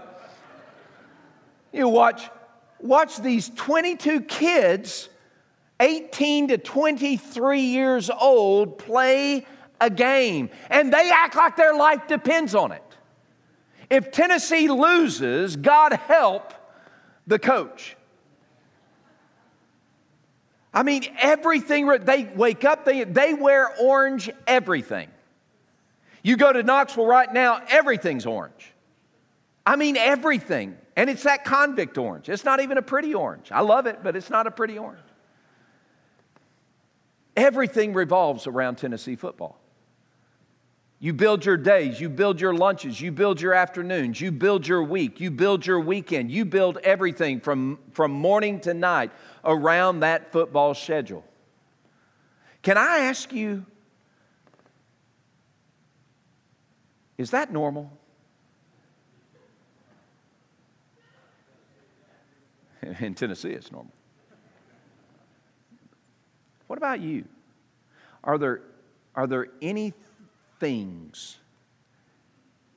you 1.72 1.88
watch, 1.88 2.30
watch 2.80 3.18
these 3.18 3.50
22 3.50 4.22
kids, 4.22 5.10
18 5.80 6.50
to 6.50 6.58
23 6.58 7.62
years 7.62 8.10
old, 8.10 8.78
play 8.78 9.46
a 9.80 9.90
game, 9.90 10.50
and 10.70 10.92
they 10.92 11.12
act 11.14 11.36
like 11.36 11.56
their 11.56 11.76
life 11.76 12.08
depends 12.08 12.56
on 12.56 12.72
it. 12.72 12.84
If 13.90 14.12
Tennessee 14.12 14.68
loses, 14.68 15.56
God 15.56 15.94
help 15.94 16.54
the 17.26 17.40
coach. 17.40 17.96
I 20.74 20.84
mean, 20.84 21.06
everything, 21.20 21.88
they 22.04 22.26
wake 22.36 22.66
up, 22.66 22.86
they, 22.86 23.04
they 23.04 23.34
wear 23.34 23.74
orange 23.80 24.30
everything. 24.46 25.10
You 26.24 26.38
go 26.38 26.52
to 26.52 26.64
Knoxville 26.64 27.06
right 27.06 27.32
now, 27.32 27.62
everything's 27.70 28.26
orange. 28.26 28.74
I 29.66 29.76
mean, 29.76 29.98
everything. 29.98 30.78
And 30.96 31.10
it's 31.10 31.24
that 31.24 31.46
convict 31.46 31.98
orange. 31.98 32.30
It's 32.30 32.44
not 32.44 32.60
even 32.60 32.78
a 32.78 32.82
pretty 32.82 33.14
orange. 33.14 33.52
I 33.52 33.62
love 33.62 33.86
it, 33.86 34.00
but 34.04 34.16
it's 34.16 34.30
not 34.30 34.48
a 34.48 34.52
pretty 34.52 34.78
orange. 34.78 35.00
Everything 37.36 37.94
revolves 37.94 38.48
around 38.48 38.78
Tennessee 38.78 39.16
football. 39.16 39.60
You 41.00 41.14
build 41.14 41.46
your 41.46 41.58
days, 41.58 42.02
you 42.02 42.10
build 42.10 42.42
your 42.42 42.56
lunches, 42.56 43.00
you 43.00 43.12
build 43.12 43.40
your 43.40 43.54
afternoons, 43.54 44.20
you 44.20 44.32
build 44.32 44.68
your 44.68 44.82
week, 44.82 45.20
you 45.20 45.30
build 45.30 45.64
your 45.64 45.80
weekend, 45.80 46.32
you 46.32 46.44
build 46.44 46.80
everything 46.80 47.40
from, 47.40 47.78
from 47.92 48.12
morning 48.12 48.60
to 48.62 48.74
night 48.74 49.12
around 49.46 50.00
that 50.00 50.32
football 50.32 50.74
schedule. 50.74 51.24
Can 52.64 52.78
I 52.80 53.02
ask 53.02 53.32
you 53.32 53.68
Is 57.18 57.32
that 57.32 57.52
normal? 57.52 57.92
In 63.00 63.16
Tennessee, 63.16 63.50
it's 63.50 63.72
normal. 63.72 63.92
What 66.68 66.78
about 66.78 67.00
you? 67.00 67.26
Are 68.24 68.38
there, 68.38 68.62
are 69.16 69.26
there 69.26 69.48
any 69.62 69.94
things 70.60 71.38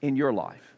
in 0.00 0.16
your 0.16 0.32
life 0.32 0.74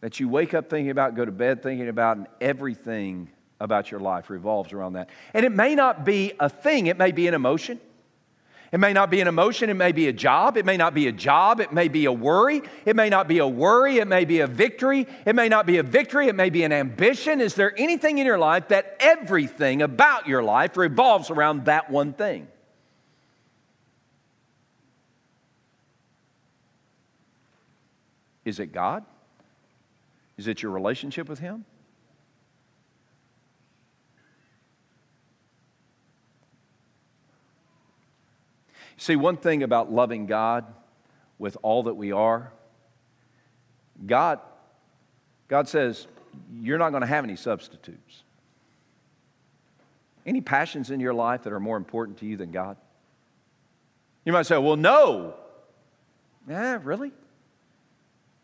that 0.00 0.20
you 0.20 0.28
wake 0.28 0.54
up 0.54 0.70
thinking 0.70 0.90
about, 0.90 1.16
go 1.16 1.24
to 1.24 1.32
bed 1.32 1.62
thinking 1.62 1.88
about, 1.88 2.16
and 2.16 2.26
everything 2.40 3.28
about 3.60 3.90
your 3.90 4.00
life 4.00 4.30
revolves 4.30 4.72
around 4.72 4.92
that? 4.94 5.10
And 5.34 5.44
it 5.44 5.52
may 5.52 5.74
not 5.74 6.04
be 6.04 6.32
a 6.38 6.48
thing, 6.48 6.86
it 6.86 6.96
may 6.96 7.12
be 7.12 7.26
an 7.26 7.34
emotion. 7.34 7.80
It 8.70 8.78
may 8.78 8.92
not 8.92 9.10
be 9.10 9.20
an 9.20 9.28
emotion, 9.28 9.70
it 9.70 9.74
may 9.74 9.92
be 9.92 10.08
a 10.08 10.12
job, 10.12 10.58
it 10.58 10.66
may 10.66 10.76
not 10.76 10.92
be 10.92 11.06
a 11.06 11.12
job, 11.12 11.60
it 11.60 11.72
may 11.72 11.88
be 11.88 12.04
a 12.04 12.12
worry, 12.12 12.60
it 12.84 12.94
may 12.94 13.08
not 13.08 13.26
be 13.26 13.38
a 13.38 13.46
worry, 13.46 13.96
it 13.96 14.06
may 14.06 14.26
be 14.26 14.40
a 14.40 14.46
victory, 14.46 15.06
it 15.24 15.34
may 15.34 15.48
not 15.48 15.64
be 15.64 15.78
a 15.78 15.82
victory, 15.82 16.28
it 16.28 16.34
may 16.34 16.50
be 16.50 16.64
an 16.64 16.72
ambition. 16.72 17.40
Is 17.40 17.54
there 17.54 17.72
anything 17.78 18.18
in 18.18 18.26
your 18.26 18.36
life 18.36 18.68
that 18.68 18.96
everything 19.00 19.80
about 19.80 20.26
your 20.26 20.42
life 20.42 20.76
revolves 20.76 21.30
around 21.30 21.64
that 21.64 21.90
one 21.90 22.12
thing? 22.12 22.46
Is 28.44 28.58
it 28.60 28.72
God? 28.72 29.04
Is 30.36 30.46
it 30.46 30.62
your 30.62 30.72
relationship 30.72 31.28
with 31.28 31.38
Him? 31.38 31.64
See, 38.98 39.16
one 39.16 39.36
thing 39.36 39.62
about 39.62 39.92
loving 39.92 40.26
God 40.26 40.66
with 41.38 41.56
all 41.62 41.84
that 41.84 41.94
we 41.94 42.12
are, 42.12 42.52
God, 44.04 44.40
God 45.46 45.68
says, 45.68 46.06
you're 46.60 46.78
not 46.78 46.90
going 46.90 47.02
to 47.02 47.06
have 47.06 47.24
any 47.24 47.36
substitutes. 47.36 48.22
Any 50.26 50.40
passions 50.40 50.90
in 50.90 51.00
your 51.00 51.14
life 51.14 51.44
that 51.44 51.52
are 51.52 51.60
more 51.60 51.76
important 51.76 52.18
to 52.18 52.26
you 52.26 52.36
than 52.36 52.50
God? 52.50 52.76
You 54.24 54.32
might 54.32 54.46
say, 54.46 54.58
well, 54.58 54.76
no. 54.76 55.34
Yeah, 56.48 56.78
really? 56.82 57.12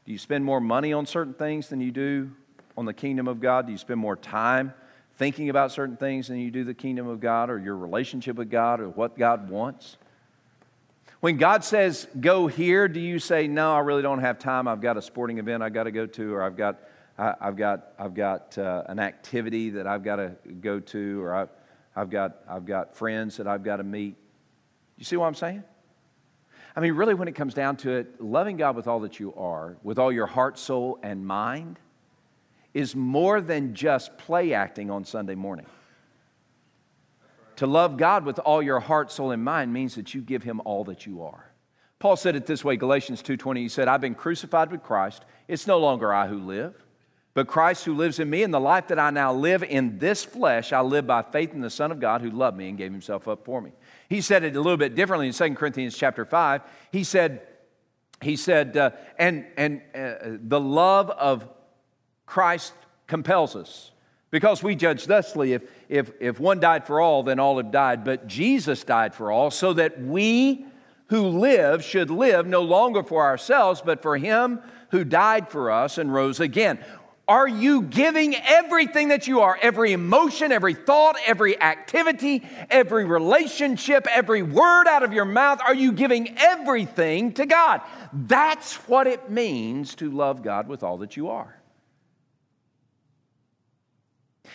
Do 0.07 0.13
you 0.13 0.19
spend 0.19 0.45
more 0.45 0.61
money 0.61 0.93
on 0.93 1.05
certain 1.05 1.35
things 1.35 1.69
than 1.69 1.81
you 1.81 1.91
do 1.91 2.31
on 2.77 2.85
the 2.85 2.95
kingdom 2.95 3.27
of 3.27 3.41
God? 3.41 3.67
Do 3.67 3.73
you 3.73 3.79
spend 3.79 4.01
more 4.01 4.17
time 4.17 4.73
thinking 5.17 5.51
about 5.51 5.73
certain 5.73 5.97
things 5.97 6.29
than 6.29 6.39
you 6.39 6.51
do 6.51 6.65
the 6.65 6.75
kingdom 6.75 7.09
of 7.09 7.21
God 7.21 7.51
or 7.51 7.59
your 7.59 7.77
relationship 7.77 8.37
with 8.37 8.51
God 8.51 8.81
or 8.81 8.89
what 8.89 9.19
God 9.19 9.51
wants? 9.51 9.97
When 11.25 11.39
God 11.39 11.65
says, 11.65 12.07
go 12.21 12.49
here, 12.49 12.87
do 12.87 13.01
you 13.01 13.19
say, 13.19 13.49
no, 13.49 13.75
I 13.75 13.79
really 13.79 14.03
don't 14.03 14.19
have 14.19 14.39
time. 14.39 14.69
I've 14.69 14.83
got 14.83 14.99
a 14.99 15.01
sporting 15.01 15.39
event 15.39 15.63
I've 15.63 15.73
got 15.73 15.85
to 15.85 15.91
go 15.91 16.05
to, 16.05 16.35
or 16.35 16.43
I've 16.43 16.55
got, 16.55 16.81
I, 17.17 17.35
have 17.41 17.57
got, 17.57 17.93
I've 17.99 18.13
got 18.13 18.59
uh, 18.59 18.83
an 18.89 18.99
activity 18.99 19.71
that 19.71 19.87
I've 19.87 20.05
got 20.05 20.17
to 20.17 20.37
go 20.61 20.81
to, 20.81 21.23
or 21.23 21.35
I've, 21.35 21.49
I've, 21.97 22.11
got, 22.11 22.41
I've 22.47 22.67
got 22.67 22.95
friends 22.95 23.39
that 23.39 23.47
I've 23.47 23.65
got 23.65 23.79
to 23.79 23.85
meet. 23.85 24.17
You 24.99 25.07
see 25.07 25.17
what 25.17 25.25
I'm 25.25 25.35
saying? 25.35 25.65
I 26.77 26.81
mean, 26.81 26.93
really, 26.93 27.15
when 27.15 27.27
it 27.27 27.35
comes 27.35 27.55
down 27.55 27.79
to 27.79 27.93
it, 27.93 28.21
loving 28.23 28.59
God 28.59 28.77
with 28.77 28.87
all 28.87 29.01
that 29.01 29.19
you 29.19 29.33
are, 29.35 29.79
with 29.83 29.99
all 29.99 30.13
your 30.13 30.27
heart, 30.27 30.59
soul, 30.59 30.99
and 31.03 31.27
mind, 31.27 31.79
is 32.75 32.95
more 32.95 33.41
than 33.41 33.75
just 33.75 34.19
play 34.19 34.53
acting 34.53 34.91
on 34.91 35.07
Sunday 35.07 35.37
morning. 35.37 35.65
To 37.57 37.67
love 37.67 37.97
God 37.97 38.25
with 38.25 38.39
all 38.39 38.63
your 38.63 38.81
heart, 38.81 39.11
soul, 39.11 39.31
and 39.31 39.45
mind 39.45 39.73
means 39.73 39.95
that 39.95 40.15
you 40.15 40.21
give 40.21 40.43
him 40.43 40.61
all 40.65 40.85
that 40.85 41.07
you 41.07 41.23
are. 41.23 41.53
Paul 41.99 42.17
said 42.17 42.37
it 42.37 42.47
this 42.47 42.65
way, 42.65 42.77
Galatians 42.77 43.23
2:20. 43.23 43.63
He 43.63 43.69
said, 43.69 43.89
"I've 43.89 44.01
been 44.01 44.15
crucified 44.15 44.71
with 44.71 44.83
Christ. 44.83 45.25
It's 45.49 45.67
no 45.67 45.79
longer 45.79 46.13
I 46.13 46.27
who 46.27 46.39
live, 46.39 46.75
but 47.33 47.47
Christ 47.47 47.85
who 47.85 47.95
lives 47.95 48.19
in 48.19 48.29
me. 48.29 48.43
And 48.43 48.53
the 48.53 48.61
life 48.61 48.89
that 48.89 48.99
I 48.99 49.11
now 49.11 49.33
live 49.33 49.63
in 49.63 49.99
this 49.99 50.25
flesh, 50.25 50.73
I 50.73 50.81
live 50.81 51.07
by 51.07 51.23
faith 51.23 51.53
in 51.55 51.61
the 51.61 51.71
Son 51.71 51.91
of 51.91 52.01
God 52.01 52.21
who 52.21 52.31
loved 52.31 52.57
me 52.57 52.69
and 52.69 52.77
gave 52.77 52.93
himself 52.93 53.29
up 53.29 53.45
for 53.45 53.61
me." 53.61 53.73
He 54.09 54.21
said 54.21 54.45
it 54.45 54.57
a 54.57 54.61
little 54.61 54.77
bit 54.77 54.95
differently 54.95 55.29
in 55.29 55.33
2 55.33 55.55
Corinthians 55.55 55.97
chapter 55.97 56.25
5. 56.25 56.63
He 56.93 57.05
said, 57.05 57.43
he 58.21 58.37
said, 58.37 58.77
uh, 58.77 58.91
and, 59.19 59.47
and 59.57 59.83
uh, 59.95 60.39
the 60.43 60.61
love 60.61 61.11
of 61.11 61.49
Christ 62.27 62.73
compels 63.07 63.55
us. 63.57 63.93
Because 64.35 64.65
we 64.65 64.75
judge 64.75 65.05
thusly 65.05 65.53
if, 65.53 65.63
if, 65.89 66.11
if 66.19 66.41
one 66.41 66.59
died 66.59 66.89
for 66.89 67.01
all, 67.01 67.23
then 67.23 67.39
all 67.39 67.59
have 67.59 67.71
died. 67.71 68.03
But 68.03 68.27
Jesus 68.27 68.83
died 68.83 69.15
for 69.15 69.31
all, 69.31 69.53
so 69.53 69.73
that 69.75 70.03
we 70.03 70.67
who 71.07 71.29
live 71.29 71.85
should 71.85 72.11
live 72.11 72.45
no 72.45 72.63
longer 72.63 73.05
for 73.05 73.23
ourselves, 73.23 73.81
but 73.81 74.03
for 74.03 74.17
him 74.17 74.59
who 74.91 75.05
died 75.05 75.49
for 75.49 75.71
us 75.71 75.99
and 75.99 76.13
rose 76.13 76.41
again. 76.41 76.81
Are 77.29 77.47
you 77.47 77.83
giving 77.83 78.35
everything 78.35 79.11
that 79.11 79.29
you 79.29 79.43
are, 79.43 79.57
every 79.63 79.93
emotion, 79.93 80.51
every 80.51 80.75
thought, 80.75 81.15
every 81.25 81.61
activity, 81.61 82.45
every 82.71 83.05
relationship, 83.05 84.09
every 84.11 84.43
word 84.43 84.89
out 84.89 85.05
of 85.05 85.13
your 85.13 85.27
mouth? 85.27 85.61
Are 85.65 85.77
you 85.77 85.93
giving 85.93 86.37
everything 86.39 87.35
to 87.35 87.47
God? 87.47 87.83
That's 88.13 88.75
what 88.89 89.07
it 89.07 89.31
means 89.31 89.95
to 89.95 90.11
love 90.11 90.43
God 90.43 90.67
with 90.67 90.83
all 90.83 90.99
that 90.99 91.17
you 91.17 91.29
are. 91.29 91.57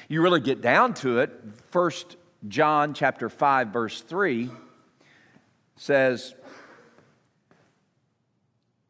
You 0.10 0.22
really 0.22 0.41
get 0.41 0.60
down 0.60 0.95
to 0.95 1.19
it, 1.19 1.32
First 1.69 2.17
John 2.48 2.93
chapter 2.93 3.30
5 3.30 3.69
verse 3.69 4.02
3 4.02 4.50
says 5.78 6.34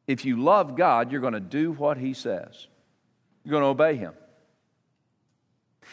if 0.08 0.26
you 0.26 0.42
love 0.42 0.76
God, 0.76 1.12
you're 1.12 1.22
going 1.22 1.34
to 1.34 1.40
do 1.40 1.72
what 1.72 1.98
he 1.98 2.14
says. 2.14 2.68
You're 3.44 3.52
going 3.52 3.62
to 3.62 3.68
obey 3.68 3.96
him. 3.96 4.14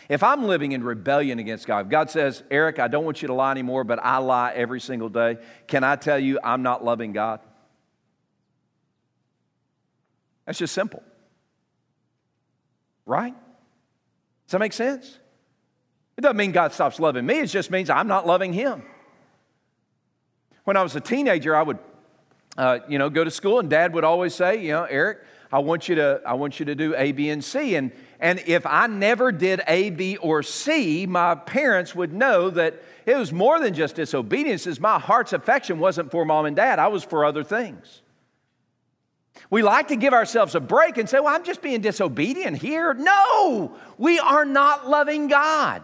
If 0.08 0.22
I'm 0.22 0.44
living 0.44 0.72
in 0.72 0.82
rebellion 0.82 1.38
against 1.38 1.66
God, 1.66 1.90
God 1.90 2.10
says, 2.10 2.42
Eric, 2.50 2.78
I 2.78 2.88
don't 2.88 3.04
want 3.04 3.20
you 3.20 3.28
to 3.28 3.34
lie 3.34 3.50
anymore, 3.50 3.84
but 3.84 3.98
I 3.98 4.18
lie 4.18 4.52
every 4.54 4.80
single 4.80 5.10
day. 5.10 5.36
Can 5.66 5.84
I 5.84 5.96
tell 5.96 6.18
you 6.18 6.38
I'm 6.42 6.62
not 6.62 6.82
loving 6.82 7.12
God? 7.12 7.40
That's 10.46 10.58
just 10.58 10.72
simple. 10.72 11.02
Right? 13.04 13.34
Does 14.46 14.52
that 14.52 14.59
make 14.61 14.72
sense? 14.72 15.18
It 16.16 16.20
doesn't 16.20 16.37
mean 16.37 16.52
God 16.52 16.72
stops 16.72 16.98
loving 16.98 17.26
me, 17.26 17.40
it 17.40 17.46
just 17.46 17.70
means 17.70 17.90
I'm 17.90 18.09
not 18.09 18.26
loving 18.26 18.52
Him. 18.52 18.82
When 20.64 20.76
I 20.76 20.82
was 20.82 20.96
a 20.96 21.00
teenager, 21.00 21.54
I 21.54 21.62
would, 21.62 21.78
uh, 22.56 22.78
you 22.88 22.98
know, 22.98 23.11
go 23.11 23.22
to 23.22 23.30
school, 23.30 23.59
and 23.61 23.68
Dad 23.70 23.92
would 23.92 24.04
always 24.04 24.35
say, 24.35 24.62
you 24.62 24.72
know, 24.72 24.85
Eric, 24.85 25.18
I 25.52 25.61
want 25.61 25.88
you 25.88 25.94
to, 25.96 26.20
I 26.26 26.35
want 26.35 26.59
you 26.59 26.66
to 26.66 26.74
do 26.74 26.94
A, 26.96 27.12
B, 27.12 27.30
and 27.30 27.44
C. 27.44 27.76
And, 27.76 27.92
and 28.18 28.42
if 28.46 28.66
I 28.66 28.88
never 28.88 29.30
did 29.30 29.62
A, 29.68 29.90
B, 29.90 30.16
or 30.16 30.42
C, 30.42 31.06
my 31.06 31.35
parents 31.35 31.94
would 31.94 32.12
know 32.12 32.50
that 32.50 32.82
it 33.04 33.16
was 33.16 33.32
more 33.32 33.61
than 33.61 33.74
just 33.74 33.94
disobedience, 33.94 34.66
as 34.66 34.80
my 34.80 34.98
heart's 34.98 35.32
affection 35.32 35.78
wasn't 35.78 36.11
for 36.11 36.24
mom 36.24 36.46
and 36.46 36.56
dad, 36.56 36.78
I 36.78 36.88
was 36.88 37.04
for 37.04 37.24
other 37.24 37.44
things. 37.44 38.02
We 39.50 39.62
like 39.62 39.88
to 39.88 39.96
give 39.96 40.12
ourselves 40.12 40.54
a 40.54 40.61
break 40.61 40.98
and 40.98 41.09
say, 41.09 41.20
well, 41.20 41.35
I'm 41.35 41.44
just 41.44 41.62
being 41.62 41.80
disobedient 41.80 42.59
here. 42.59 42.94
No, 42.94 43.76
we 43.96 44.18
are 44.18 44.44
not 44.44 44.88
loving 44.88 45.28
God. 45.28 45.82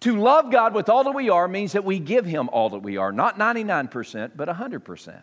To 0.00 0.18
love 0.18 0.50
God 0.50 0.74
with 0.74 0.88
all 0.88 1.04
that 1.04 1.14
we 1.14 1.28
are 1.28 1.46
means 1.46 1.72
that 1.72 1.84
we 1.84 1.98
give 1.98 2.24
Him 2.24 2.48
all 2.50 2.70
that 2.70 2.78
we 2.78 2.96
are, 2.96 3.12
not 3.12 3.38
99%, 3.38 4.32
but 4.34 4.48
100%. 4.48 5.22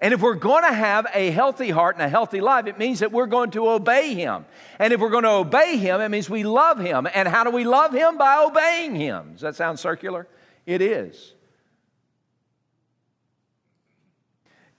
And 0.00 0.12
if 0.12 0.20
we're 0.20 0.34
going 0.34 0.64
to 0.64 0.72
have 0.72 1.06
a 1.14 1.30
healthy 1.30 1.70
heart 1.70 1.96
and 1.96 2.04
a 2.04 2.08
healthy 2.08 2.40
life, 2.40 2.66
it 2.66 2.76
means 2.76 2.98
that 2.98 3.12
we're 3.12 3.26
going 3.26 3.52
to 3.52 3.68
obey 3.68 4.14
Him. 4.14 4.44
And 4.78 4.92
if 4.92 5.00
we're 5.00 5.10
going 5.10 5.22
to 5.22 5.30
obey 5.30 5.78
Him, 5.78 6.00
it 6.00 6.08
means 6.08 6.28
we 6.28 6.42
love 6.42 6.78
Him. 6.78 7.06
And 7.14 7.28
how 7.28 7.44
do 7.44 7.50
we 7.50 7.64
love 7.64 7.92
Him? 7.92 8.18
By 8.18 8.44
obeying 8.44 8.96
Him. 8.96 9.32
Does 9.32 9.42
that 9.42 9.56
sound 9.56 9.78
circular? 9.78 10.26
It 10.66 10.82
is. 10.82 11.32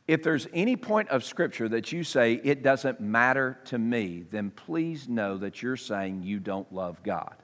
If 0.08 0.24
there's 0.24 0.48
any 0.54 0.78
point 0.78 1.10
of 1.10 1.26
Scripture 1.26 1.67
that 1.70 1.91
you 1.91 2.04
say, 2.04 2.34
it 2.41 2.63
doesn't 2.63 3.02
matter 3.02 3.60
to 3.65 3.78
me, 3.78 4.24
then 4.30 4.52
please 4.52 5.10
know 5.10 5.38
that 5.38 5.62
you're 5.62 5.76
saying 5.76 6.24
you 6.24 6.39
don't 6.39 6.72
love 6.74 7.04
God. 7.04 7.36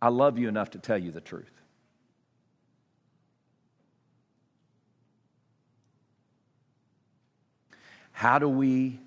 I 0.00 0.08
love 0.08 0.38
you 0.38 0.48
enough 0.48 0.70
to 0.70 0.78
tell 0.78 0.98
you 0.98 1.10
the 1.10 1.20
truth. 1.20 1.50
How 8.12 8.38
do 8.38 8.48
we 8.48 9.00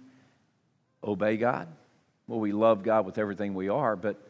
obey 1.02 1.38
God? 1.38 1.70
Well, 2.28 2.40
we 2.40 2.52
love 2.52 2.84
God 2.84 3.06
with 3.06 3.18
everything 3.18 3.54
we 3.54 3.70
are, 3.70 3.96
but 3.96 4.22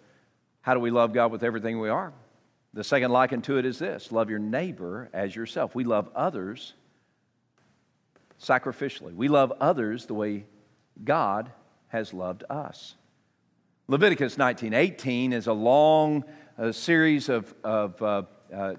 how 0.61 0.75
do 0.75 0.79
we 0.79 0.91
love 0.91 1.11
God 1.11 1.31
with 1.31 1.43
everything 1.43 1.79
we 1.79 1.89
are? 1.89 2.13
The 2.75 2.83
second 2.83 3.11
liken 3.11 3.41
to 3.43 3.57
it 3.57 3.65
is 3.65 3.79
this 3.79 4.11
love 4.11 4.29
your 4.29 4.37
neighbor 4.37 5.09
as 5.13 5.35
yourself. 5.35 5.73
We 5.73 5.85
love 5.85 6.09
others 6.13 6.73
sacrificially, 8.39 9.15
we 9.15 9.29
love 9.29 9.53
others 9.59 10.05
the 10.05 10.13
way 10.13 10.45
God 11.03 11.51
has 11.87 12.13
loved 12.13 12.43
us. 12.49 12.95
Leviticus 13.87 14.37
19 14.37 14.73
18 14.73 15.31
is 15.31 15.47
a 15.47 15.53
long 15.53 16.25
uh, 16.59 16.73
series 16.73 17.29
of, 17.29 17.53
of 17.63 18.01
uh, 18.01 18.23
uh, 18.53 18.73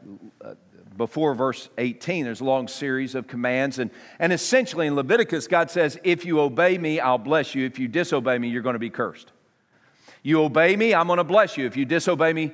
before 0.97 1.35
verse 1.35 1.69
18, 1.79 2.25
there's 2.25 2.41
a 2.41 2.45
long 2.45 2.69
series 2.69 3.15
of 3.15 3.27
commands. 3.27 3.79
And, 3.79 3.91
and 4.19 4.33
essentially 4.33 4.87
in 4.87 4.95
Leviticus, 4.95 5.47
God 5.47 5.71
says, 5.71 5.99
If 6.05 6.25
you 6.25 6.41
obey 6.41 6.79
me, 6.79 7.01
I'll 7.01 7.19
bless 7.19 7.55
you. 7.55 7.67
If 7.67 7.79
you 7.79 7.89
disobey 7.89 8.39
me, 8.39 8.49
you're 8.49 8.63
going 8.63 8.75
to 8.75 8.79
be 8.79 8.91
cursed. 8.91 9.33
You 10.23 10.43
obey 10.43 10.75
me, 10.75 10.95
I'm 10.95 11.07
going 11.07 11.19
to 11.19 11.25
bless 11.25 11.57
you. 11.57 11.67
If 11.67 11.77
you 11.77 11.85
disobey 11.85 12.33
me, 12.33 12.53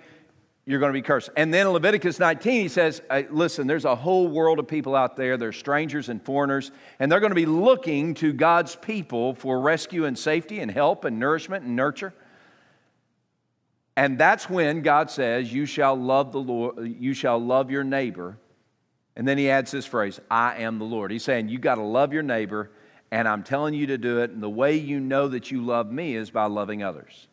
you're 0.64 0.78
going 0.78 0.92
to 0.92 0.96
be 0.96 1.02
cursed. 1.02 1.30
And 1.36 1.52
then 1.52 1.66
in 1.66 1.72
Leviticus 1.72 2.20
19, 2.20 2.62
he 2.62 2.68
says, 2.68 3.02
Listen, 3.30 3.66
there's 3.66 3.84
a 3.84 3.96
whole 3.96 4.28
world 4.28 4.58
of 4.58 4.68
people 4.68 4.94
out 4.94 5.16
there. 5.16 5.36
They're 5.36 5.52
strangers 5.52 6.08
and 6.08 6.24
foreigners, 6.24 6.70
and 7.00 7.10
they're 7.10 7.20
going 7.20 7.30
to 7.30 7.36
be 7.36 7.46
looking 7.46 8.14
to 8.14 8.32
God's 8.32 8.76
people 8.76 9.34
for 9.34 9.60
rescue 9.60 10.04
and 10.04 10.16
safety 10.16 10.60
and 10.60 10.70
help 10.70 11.04
and 11.04 11.18
nourishment 11.18 11.64
and 11.64 11.74
nurture. 11.74 12.14
And 13.96 14.18
that's 14.18 14.48
when 14.48 14.82
God 14.82 15.10
says, 15.10 15.52
You 15.52 15.66
shall 15.66 15.96
love 15.96 16.30
the 16.32 16.40
Lord, 16.40 16.86
you 16.86 17.12
shall 17.12 17.38
love 17.38 17.70
your 17.70 17.84
neighbor. 17.84 18.38
And 19.16 19.28
then 19.28 19.36
he 19.36 19.50
adds 19.50 19.70
this 19.70 19.84
phrase, 19.84 20.20
I 20.30 20.62
am 20.62 20.78
the 20.78 20.84
Lord. 20.84 21.10
He's 21.10 21.24
saying, 21.24 21.48
You 21.48 21.58
got 21.58 21.74
to 21.74 21.82
love 21.82 22.12
your 22.12 22.22
neighbor, 22.22 22.70
and 23.10 23.26
I'm 23.26 23.42
telling 23.42 23.74
you 23.74 23.88
to 23.88 23.98
do 23.98 24.20
it. 24.20 24.30
And 24.30 24.42
the 24.42 24.48
way 24.48 24.76
you 24.76 25.00
know 25.00 25.28
that 25.28 25.50
you 25.50 25.62
love 25.62 25.90
me 25.90 26.14
is 26.14 26.30
by 26.30 26.46
loving 26.46 26.84
others. 26.84 27.26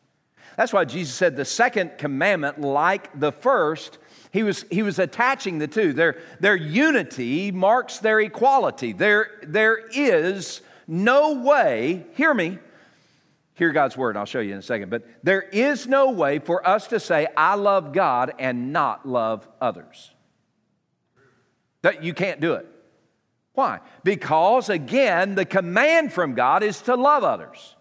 That's 0.59 0.73
why 0.73 0.83
Jesus 0.83 1.15
said 1.15 1.37
the 1.37 1.45
second 1.45 1.97
commandment, 1.97 2.59
like 2.59 3.17
the 3.17 3.31
first, 3.31 3.97
he 4.33 4.43
was, 4.43 4.65
he 4.69 4.83
was 4.83 4.99
attaching 4.99 5.57
the 5.57 5.69
two. 5.69 5.93
Their, 5.93 6.17
their 6.41 6.57
unity 6.57 7.49
marks 7.49 7.99
their 7.99 8.19
equality. 8.19 8.91
There, 8.91 9.39
there 9.41 9.77
is 9.77 10.59
no 10.85 11.41
way, 11.41 12.05
hear 12.15 12.33
me, 12.33 12.59
hear 13.53 13.71
God's 13.71 13.95
word, 13.95 14.17
I'll 14.17 14.25
show 14.25 14.41
you 14.41 14.51
in 14.51 14.59
a 14.59 14.61
second. 14.61 14.89
But 14.89 15.07
there 15.23 15.43
is 15.43 15.87
no 15.87 16.11
way 16.11 16.39
for 16.39 16.67
us 16.67 16.87
to 16.87 16.99
say, 16.99 17.27
I 17.37 17.55
love 17.55 17.93
God 17.93 18.33
and 18.37 18.73
not 18.73 19.07
love 19.07 19.47
others. 19.61 20.11
That 21.83 22.03
you 22.03 22.13
can't 22.13 22.41
do 22.41 22.55
it. 22.55 22.67
Why? 23.53 23.79
Because, 24.03 24.67
again, 24.67 25.35
the 25.35 25.45
command 25.45 26.11
from 26.11 26.33
God 26.33 26.63
is 26.63 26.81
to 26.81 26.95
love 26.95 27.23
others. 27.23 27.77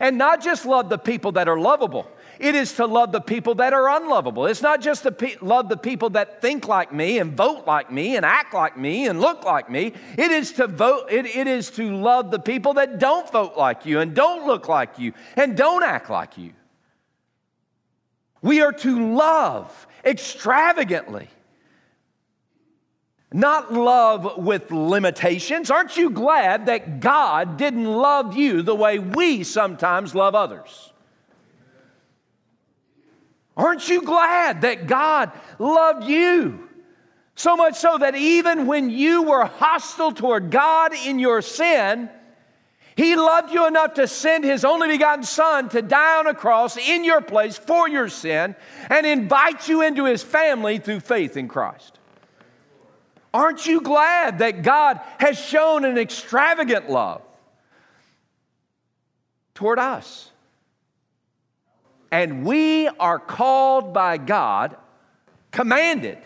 And 0.00 0.18
not 0.18 0.42
just 0.42 0.64
love 0.66 0.88
the 0.88 0.98
people 0.98 1.32
that 1.32 1.48
are 1.48 1.58
lovable. 1.58 2.10
It 2.38 2.54
is 2.54 2.72
to 2.74 2.86
love 2.86 3.12
the 3.12 3.20
people 3.20 3.54
that 3.56 3.72
are 3.72 3.88
unlovable. 3.96 4.46
It's 4.46 4.62
not 4.62 4.80
just 4.80 5.04
to 5.04 5.12
pe- 5.12 5.36
love 5.40 5.68
the 5.68 5.76
people 5.76 6.10
that 6.10 6.42
think 6.42 6.66
like 6.66 6.92
me 6.92 7.18
and 7.18 7.36
vote 7.36 7.66
like 7.66 7.92
me 7.92 8.16
and 8.16 8.26
act 8.26 8.52
like 8.54 8.76
me 8.76 9.06
and 9.06 9.20
look 9.20 9.44
like 9.44 9.70
me. 9.70 9.92
It 10.18 10.30
is 10.30 10.52
to 10.52 10.66
vote, 10.66 11.06
it, 11.10 11.26
it 11.26 11.46
is 11.46 11.70
to 11.72 11.94
love 11.94 12.30
the 12.30 12.40
people 12.40 12.74
that 12.74 12.98
don't 12.98 13.30
vote 13.30 13.56
like 13.56 13.86
you 13.86 14.00
and 14.00 14.14
don't 14.14 14.46
look 14.46 14.68
like 14.68 14.98
you 14.98 15.12
and 15.36 15.56
don't 15.56 15.84
act 15.84 16.10
like 16.10 16.36
you. 16.36 16.52
We 18.42 18.60
are 18.60 18.72
to 18.72 19.14
love 19.14 19.86
extravagantly. 20.04 21.28
Not 23.32 23.72
love 23.72 24.38
with 24.38 24.70
limitations. 24.70 25.70
Aren't 25.70 25.96
you 25.96 26.10
glad 26.10 26.66
that 26.66 27.00
God 27.00 27.56
didn't 27.56 27.84
love 27.84 28.36
you 28.36 28.62
the 28.62 28.74
way 28.74 28.98
we 28.98 29.42
sometimes 29.42 30.14
love 30.14 30.34
others? 30.34 30.92
Aren't 33.56 33.88
you 33.88 34.02
glad 34.02 34.62
that 34.62 34.86
God 34.86 35.32
loved 35.58 36.04
you? 36.04 36.68
So 37.36 37.56
much 37.56 37.76
so 37.76 37.98
that 37.98 38.14
even 38.14 38.66
when 38.66 38.90
you 38.90 39.22
were 39.24 39.44
hostile 39.44 40.12
toward 40.12 40.50
God 40.50 40.92
in 40.94 41.18
your 41.18 41.42
sin, 41.42 42.08
He 42.96 43.16
loved 43.16 43.52
you 43.52 43.66
enough 43.66 43.94
to 43.94 44.06
send 44.06 44.44
His 44.44 44.64
only 44.64 44.88
begotten 44.88 45.24
Son 45.24 45.68
to 45.70 45.82
die 45.82 46.18
on 46.18 46.28
a 46.28 46.34
cross 46.34 46.76
in 46.76 47.02
your 47.02 47.20
place 47.20 47.56
for 47.56 47.88
your 47.88 48.08
sin 48.08 48.54
and 48.88 49.06
invite 49.06 49.68
you 49.68 49.82
into 49.82 50.04
His 50.04 50.22
family 50.22 50.78
through 50.78 51.00
faith 51.00 51.36
in 51.36 51.48
Christ. 51.48 51.98
Aren't 53.34 53.66
you 53.66 53.80
glad 53.80 54.38
that 54.38 54.62
God 54.62 55.00
has 55.18 55.36
shown 55.36 55.84
an 55.84 55.98
extravagant 55.98 56.88
love 56.88 57.20
toward 59.54 59.80
us? 59.80 60.30
And 62.12 62.46
we 62.46 62.86
are 62.86 63.18
called 63.18 63.92
by 63.92 64.18
God, 64.18 64.76
commanded 65.50 66.18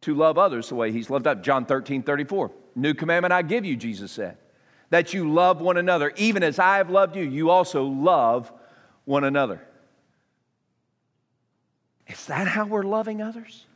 to 0.00 0.14
love 0.14 0.38
others 0.38 0.70
the 0.70 0.74
way 0.74 0.90
He's 0.90 1.10
loved 1.10 1.26
us. 1.26 1.36
John 1.42 1.66
13, 1.66 2.02
34. 2.02 2.50
New 2.74 2.94
commandment 2.94 3.32
I 3.32 3.42
give 3.42 3.66
you, 3.66 3.76
Jesus 3.76 4.10
said, 4.10 4.38
that 4.88 5.12
you 5.12 5.30
love 5.30 5.60
one 5.60 5.76
another. 5.76 6.14
Even 6.16 6.42
as 6.42 6.58
I 6.58 6.78
have 6.78 6.88
loved 6.88 7.14
you, 7.14 7.24
you 7.24 7.50
also 7.50 7.84
love 7.84 8.50
one 9.04 9.24
another. 9.24 9.60
Is 12.06 12.24
that 12.24 12.48
how 12.48 12.64
we're 12.64 12.84
loving 12.84 13.20
others? 13.20 13.66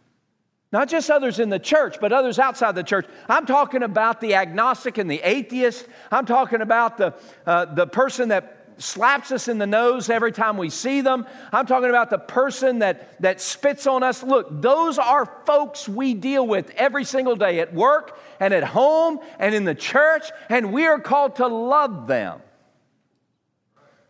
Not 0.74 0.88
just 0.88 1.08
others 1.08 1.38
in 1.38 1.50
the 1.50 1.60
church, 1.60 1.98
but 2.00 2.12
others 2.12 2.40
outside 2.40 2.74
the 2.74 2.82
church. 2.82 3.06
I'm 3.28 3.46
talking 3.46 3.84
about 3.84 4.20
the 4.20 4.34
agnostic 4.34 4.98
and 4.98 5.08
the 5.08 5.20
atheist. 5.22 5.86
I'm 6.10 6.26
talking 6.26 6.60
about 6.62 6.96
the, 6.96 7.14
uh, 7.46 7.66
the 7.66 7.86
person 7.86 8.30
that 8.30 8.74
slaps 8.78 9.30
us 9.30 9.46
in 9.46 9.58
the 9.58 9.68
nose 9.68 10.10
every 10.10 10.32
time 10.32 10.56
we 10.56 10.70
see 10.70 11.00
them. 11.00 11.28
I'm 11.52 11.66
talking 11.66 11.90
about 11.90 12.10
the 12.10 12.18
person 12.18 12.80
that, 12.80 13.22
that 13.22 13.40
spits 13.40 13.86
on 13.86 14.02
us. 14.02 14.24
Look, 14.24 14.48
those 14.50 14.98
are 14.98 15.26
folks 15.46 15.88
we 15.88 16.12
deal 16.12 16.44
with 16.44 16.70
every 16.70 17.04
single 17.04 17.36
day 17.36 17.60
at 17.60 17.72
work 17.72 18.18
and 18.40 18.52
at 18.52 18.64
home 18.64 19.20
and 19.38 19.54
in 19.54 19.62
the 19.62 19.76
church, 19.76 20.24
and 20.48 20.72
we 20.72 20.86
are 20.86 20.98
called 20.98 21.36
to 21.36 21.46
love 21.46 22.08
them 22.08 22.42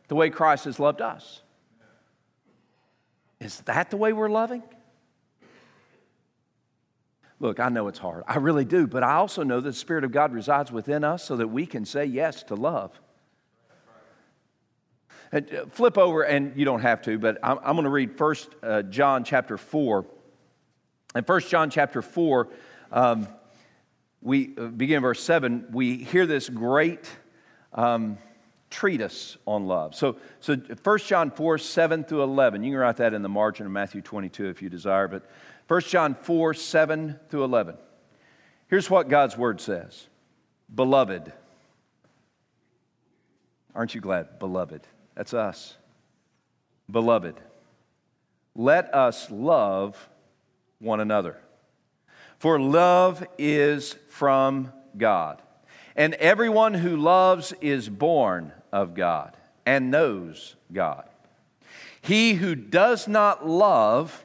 the 0.08 0.14
way 0.14 0.30
Christ 0.30 0.64
has 0.64 0.80
loved 0.80 1.02
us. 1.02 1.42
Is 3.38 3.60
that 3.66 3.90
the 3.90 3.98
way 3.98 4.14
we're 4.14 4.30
loving? 4.30 4.62
Look, 7.44 7.60
I 7.60 7.68
know 7.68 7.88
it's 7.88 7.98
hard. 7.98 8.24
I 8.26 8.38
really 8.38 8.64
do. 8.64 8.86
But 8.86 9.02
I 9.02 9.16
also 9.16 9.42
know 9.42 9.60
that 9.60 9.68
the 9.68 9.76
Spirit 9.76 10.02
of 10.04 10.12
God 10.12 10.32
resides 10.32 10.72
within 10.72 11.04
us 11.04 11.22
so 11.22 11.36
that 11.36 11.48
we 11.48 11.66
can 11.66 11.84
say 11.84 12.06
yes 12.06 12.42
to 12.44 12.54
love. 12.54 12.98
And 15.30 15.54
uh, 15.54 15.66
flip 15.66 15.98
over, 15.98 16.22
and 16.22 16.56
you 16.56 16.64
don't 16.64 16.80
have 16.80 17.02
to, 17.02 17.18
but 17.18 17.36
I'm, 17.42 17.58
I'm 17.58 17.74
going 17.74 17.84
to 17.84 17.90
read 17.90 18.16
First 18.16 18.48
uh, 18.62 18.80
John 18.84 19.24
chapter 19.24 19.58
4. 19.58 20.06
In 21.16 21.24
First 21.24 21.50
John 21.50 21.68
chapter 21.68 22.00
4, 22.00 22.48
um, 22.90 23.28
we 24.22 24.54
uh, 24.56 24.68
begin 24.68 25.02
verse 25.02 25.22
7, 25.22 25.66
we 25.70 25.98
hear 25.98 26.24
this 26.24 26.48
great 26.48 27.06
um, 27.74 28.16
treatise 28.70 29.36
on 29.46 29.66
love. 29.66 29.94
So, 29.94 30.16
so 30.40 30.56
1 30.56 30.98
John 31.00 31.30
4, 31.30 31.58
7 31.58 32.04
through 32.04 32.22
11. 32.22 32.64
You 32.64 32.70
can 32.70 32.78
write 32.78 32.96
that 32.96 33.12
in 33.12 33.20
the 33.20 33.28
margin 33.28 33.66
of 33.66 33.72
Matthew 33.72 34.00
22 34.00 34.48
if 34.48 34.62
you 34.62 34.70
desire, 34.70 35.08
but 35.08 35.28
1 35.68 35.80
John 35.82 36.14
4 36.14 36.54
7 36.54 37.18
through 37.28 37.44
11. 37.44 37.76
Here's 38.68 38.90
what 38.90 39.08
God's 39.08 39.36
word 39.36 39.60
says 39.60 40.08
Beloved. 40.74 41.32
Aren't 43.74 43.94
you 43.94 44.00
glad? 44.00 44.38
Beloved. 44.38 44.82
That's 45.14 45.34
us. 45.34 45.76
Beloved. 46.90 47.34
Let 48.54 48.94
us 48.94 49.30
love 49.30 50.08
one 50.78 51.00
another. 51.00 51.36
For 52.38 52.60
love 52.60 53.26
is 53.38 53.96
from 54.08 54.72
God. 54.96 55.42
And 55.96 56.14
everyone 56.14 56.74
who 56.74 56.96
loves 56.96 57.52
is 57.60 57.88
born 57.88 58.52
of 58.72 58.94
God 58.94 59.36
and 59.64 59.90
knows 59.90 60.56
God. 60.72 61.08
He 62.00 62.34
who 62.34 62.54
does 62.54 63.08
not 63.08 63.48
love 63.48 64.24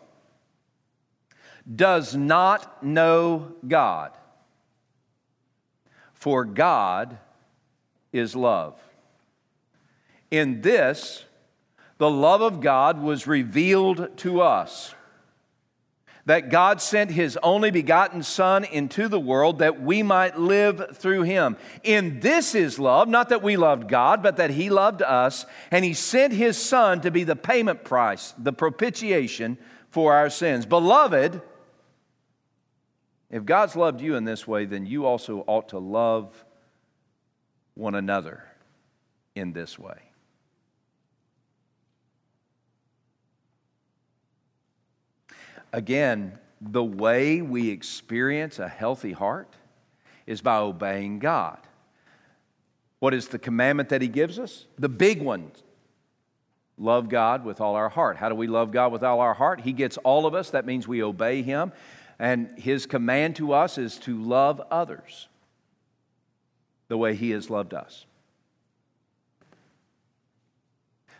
does 1.73 2.15
not 2.15 2.84
know 2.84 3.53
God, 3.67 4.12
for 6.13 6.43
God 6.45 7.17
is 8.12 8.36
love. 8.36 8.82
In 10.32 10.62
this, 10.62 11.25
the 11.97 12.10
love 12.10 12.41
of 12.41 12.62
God 12.62 13.01
was 13.01 13.27
revealed 13.27 14.17
to 14.17 14.41
us. 14.41 14.95
That 16.25 16.49
God 16.51 16.79
sent 16.79 17.10
his 17.10 17.39
only 17.41 17.71
begotten 17.71 18.21
Son 18.21 18.63
into 18.63 19.08
the 19.08 19.19
world 19.19 19.60
that 19.60 19.82
we 19.82 20.03
might 20.03 20.38
live 20.38 20.95
through 20.97 21.23
him. 21.23 21.58
In 21.84 22.19
this 22.19 22.53
is 22.53 22.77
love, 22.77 23.08
not 23.08 23.29
that 23.29 23.41
we 23.41 23.58
loved 23.58 23.88
God, 23.88 24.21
but 24.21 24.38
that 24.38 24.51
he 24.51 24.69
loved 24.69 25.01
us, 25.01 25.45
and 25.71 25.84
he 25.84 25.93
sent 25.93 26.34
his 26.34 26.58
Son 26.58 27.01
to 27.01 27.10
be 27.10 27.23
the 27.23 27.36
payment 27.36 27.84
price, 27.84 28.34
the 28.38 28.53
propitiation 28.53 29.58
for 29.89 30.13
our 30.13 30.29
sins. 30.29 30.67
Beloved, 30.67 31.41
if 33.29 33.45
God's 33.45 33.75
loved 33.75 34.01
you 34.01 34.15
in 34.15 34.23
this 34.23 34.47
way, 34.47 34.65
then 34.65 34.85
you 34.85 35.05
also 35.05 35.43
ought 35.47 35.69
to 35.69 35.79
love 35.79 36.45
one 37.75 37.95
another 37.95 38.43
in 39.35 39.53
this 39.53 39.77
way. 39.77 39.99
Again, 45.71 46.39
the 46.59 46.83
way 46.83 47.41
we 47.41 47.69
experience 47.69 48.59
a 48.59 48.67
healthy 48.67 49.11
heart 49.11 49.55
is 50.25 50.41
by 50.41 50.57
obeying 50.57 51.19
God. 51.19 51.59
What 52.99 53.13
is 53.13 53.27
the 53.27 53.39
commandment 53.39 53.89
that 53.89 54.01
He 54.01 54.07
gives 54.07 54.39
us? 54.39 54.65
The 54.77 54.89
big 54.89 55.21
one 55.21 55.51
love 56.77 57.09
God 57.09 57.43
with 57.45 57.61
all 57.61 57.75
our 57.75 57.89
heart. 57.89 58.17
How 58.17 58.29
do 58.29 58.35
we 58.35 58.47
love 58.47 58.71
God 58.71 58.91
with 58.91 59.03
all 59.03 59.19
our 59.19 59.33
heart? 59.33 59.61
He 59.61 59.73
gets 59.73 59.97
all 59.97 60.25
of 60.25 60.33
us. 60.33 60.51
That 60.51 60.65
means 60.65 60.87
we 60.87 61.03
obey 61.03 61.41
Him. 61.41 61.71
And 62.19 62.49
his 62.58 62.86
command 62.86 63.38
to 63.38 63.53
us 63.53 63.77
is 63.77 63.97
to 63.99 64.21
love 64.21 64.62
others 64.69 65.29
the 66.89 66.97
way 66.97 67.15
he 67.15 67.32
has 67.32 67.49
loved 67.49 67.73
us. 67.73 68.05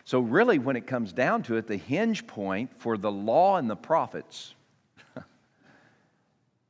So, 0.04 0.20
really, 0.20 0.58
when 0.58 0.76
it 0.76 0.86
comes 0.86 1.12
down 1.12 1.44
to 1.44 1.56
it, 1.56 1.68
the 1.68 1.76
hinge 1.76 2.26
point 2.26 2.74
for 2.78 2.98
the 2.98 3.12
law 3.12 3.56
and 3.56 3.70
the 3.70 3.76
prophets 3.76 4.54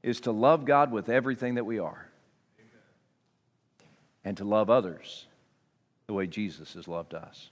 is 0.02 0.20
to 0.20 0.30
love 0.30 0.64
God 0.64 0.92
with 0.92 1.08
everything 1.08 1.54
that 1.54 1.64
we 1.64 1.78
are 1.78 2.06
and 4.24 4.36
to 4.36 4.44
love 4.44 4.68
others 4.68 5.26
the 6.06 6.12
way 6.12 6.26
Jesus 6.26 6.74
has 6.74 6.86
loved 6.86 7.14
us. 7.14 7.48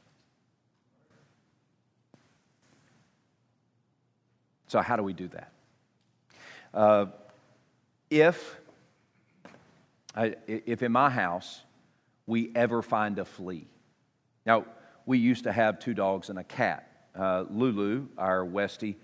So, 4.67 4.83
how 4.83 4.97
do 4.97 5.03
we 5.03 5.15
do 5.15 5.29
that? 5.29 5.53
Uh, 6.79 7.07
if, 8.09 8.57
I, 10.15 10.37
if 10.47 10.81
in 10.85 10.93
my 10.93 11.11
house 11.11 11.61
we 12.29 12.53
ever 12.55 12.83
find 12.83 13.19
a 13.19 13.25
flea, 13.25 13.67
now 14.47 14.65
we 15.05 15.19
used 15.19 15.43
to 15.43 15.53
have 15.53 15.81
two 15.81 15.93
dogs 15.93 16.31
and 16.31 16.39
a 16.39 16.45
cat. 16.45 16.89
Uh, 17.19 17.47
Lulu, 17.51 18.07
our 18.17 18.47
Westie, 18.47 18.95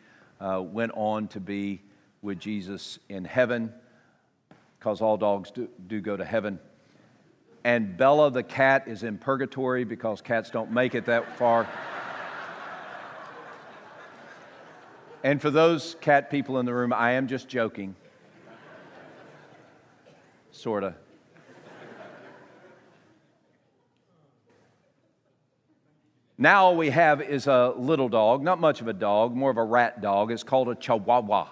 uh, 0.41 0.63
went 0.63 0.93
on 0.95 1.27
to 1.27 1.41
be 1.41 1.83
with 2.23 2.39
Jesus 2.39 3.01
in 3.09 3.25
heaven 3.25 3.73
because 4.79 5.01
all 5.01 5.17
dogs 5.17 5.51
do, 5.51 5.69
do 5.89 6.01
go 6.01 6.17
to 6.17 6.25
heaven. 6.25 6.61
And 7.65 7.97
Bella 7.97 8.31
the 8.31 8.45
cat 8.45 8.85
is 8.87 9.03
in 9.03 9.19
purgatory 9.19 9.83
because 9.83 10.21
cats 10.21 10.49
don't 10.49 10.71
make 10.71 10.95
it 10.95 11.07
that 11.07 11.37
far. 11.39 11.67
And 15.25 15.41
for 15.41 15.51
those 15.51 15.97
cat 16.03 16.31
people 16.31 16.59
in 16.59 16.67
the 16.67 16.75
room, 16.75 16.93
I 16.93 17.13
am 17.13 17.29
just 17.29 17.49
joking. 17.49 17.97
Sort 20.53 20.85
of. 20.85 20.95
Now 26.37 26.67
all 26.67 26.77
we 26.77 26.91
have 26.91 27.23
is 27.23 27.47
a 27.47 27.73
little 27.75 28.11
dog, 28.11 28.43
not 28.43 28.61
much 28.61 28.83
of 28.83 28.89
a 28.89 28.93
dog, 28.93 29.35
more 29.35 29.51
of 29.51 29.57
a 29.57 29.65
rat 29.65 30.03
dog. 30.03 30.31
It's 30.31 30.43
called 30.43 30.69
a 30.69 30.75
Chihuahua. 30.75 31.47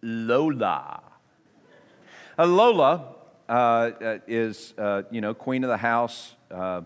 Lola. 0.00 1.02
Uh, 2.38 2.46
Lola 2.46 3.14
uh, 3.48 3.90
is, 4.28 4.74
uh, 4.78 5.02
you 5.10 5.20
know, 5.20 5.34
queen 5.34 5.64
of 5.64 5.70
the 5.70 5.76
house. 5.76 6.36
Uh, 6.52 6.82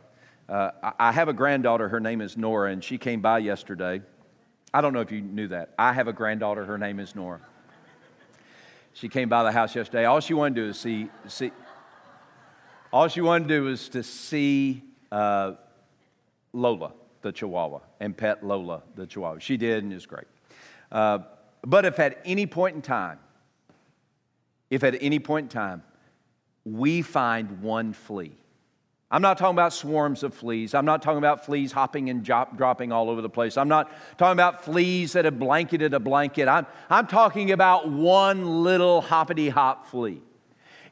uh, 0.52 0.92
I 0.98 1.12
have 1.12 1.28
a 1.28 1.32
granddaughter, 1.32 1.88
her 1.88 1.98
name 1.98 2.20
is 2.20 2.36
Nora, 2.36 2.72
and 2.72 2.84
she 2.84 2.98
came 2.98 3.22
by 3.22 3.38
yesterday. 3.38 4.02
I 4.74 4.82
don't 4.82 4.92
know 4.92 5.00
if 5.00 5.10
you 5.10 5.22
knew 5.22 5.48
that. 5.48 5.72
I 5.78 5.94
have 5.94 6.08
a 6.08 6.12
granddaughter, 6.12 6.66
her 6.66 6.76
name 6.76 7.00
is 7.00 7.14
Nora. 7.14 7.40
She 8.92 9.08
came 9.08 9.30
by 9.30 9.44
the 9.44 9.52
house 9.52 9.74
yesterday. 9.74 10.04
All 10.04 10.20
she 10.20 10.34
wanted 10.34 10.56
to 10.56 10.60
do 10.64 10.68
is 10.68 10.78
see, 10.78 11.08
see 11.26 11.52
all 12.92 13.08
she 13.08 13.22
wanted 13.22 13.48
to 13.48 13.54
do 13.54 13.64
was 13.64 13.88
to 13.88 14.02
see 14.02 14.82
uh, 15.10 15.52
Lola, 16.52 16.92
the 17.22 17.32
Chihuahua, 17.32 17.80
and 17.98 18.14
pet 18.14 18.44
Lola, 18.44 18.82
the 18.94 19.06
Chihuahua. 19.06 19.38
She 19.38 19.56
did, 19.56 19.82
and 19.84 19.90
it 19.90 19.96
was 19.96 20.04
great. 20.04 20.26
Uh, 20.90 21.20
but 21.62 21.86
if 21.86 21.98
at 21.98 22.20
any 22.26 22.44
point 22.44 22.76
in 22.76 22.82
time, 22.82 23.18
if 24.68 24.84
at 24.84 24.98
any 25.00 25.18
point 25.18 25.44
in 25.44 25.48
time 25.48 25.82
we 26.66 27.00
find 27.00 27.62
one 27.62 27.94
flea, 27.94 28.36
I'm 29.12 29.20
not 29.20 29.36
talking 29.36 29.54
about 29.54 29.74
swarms 29.74 30.22
of 30.22 30.32
fleas. 30.32 30.72
I'm 30.72 30.86
not 30.86 31.02
talking 31.02 31.18
about 31.18 31.44
fleas 31.44 31.70
hopping 31.70 32.08
and 32.08 32.24
drop, 32.24 32.56
dropping 32.56 32.92
all 32.92 33.10
over 33.10 33.20
the 33.20 33.28
place. 33.28 33.58
I'm 33.58 33.68
not 33.68 33.92
talking 34.16 34.32
about 34.32 34.64
fleas 34.64 35.12
that 35.12 35.26
have 35.26 35.38
blanketed 35.38 35.92
a 35.92 36.00
blanket. 36.00 36.48
I'm, 36.48 36.66
I'm 36.88 37.06
talking 37.06 37.52
about 37.52 37.90
one 37.90 38.64
little 38.64 39.02
hoppity 39.02 39.50
hop 39.50 39.90
flea. 39.90 40.22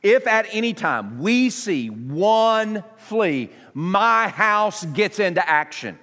If 0.03 0.27
at 0.27 0.47
any 0.53 0.75
time 0.75 1.19
we 1.19 1.49
see 1.49 1.89
one 1.89 2.85
flea, 2.99 3.51
my 3.73 4.29
house 4.29 4.85
gets 4.85 5.19
into 5.19 5.47
action. 5.49 5.99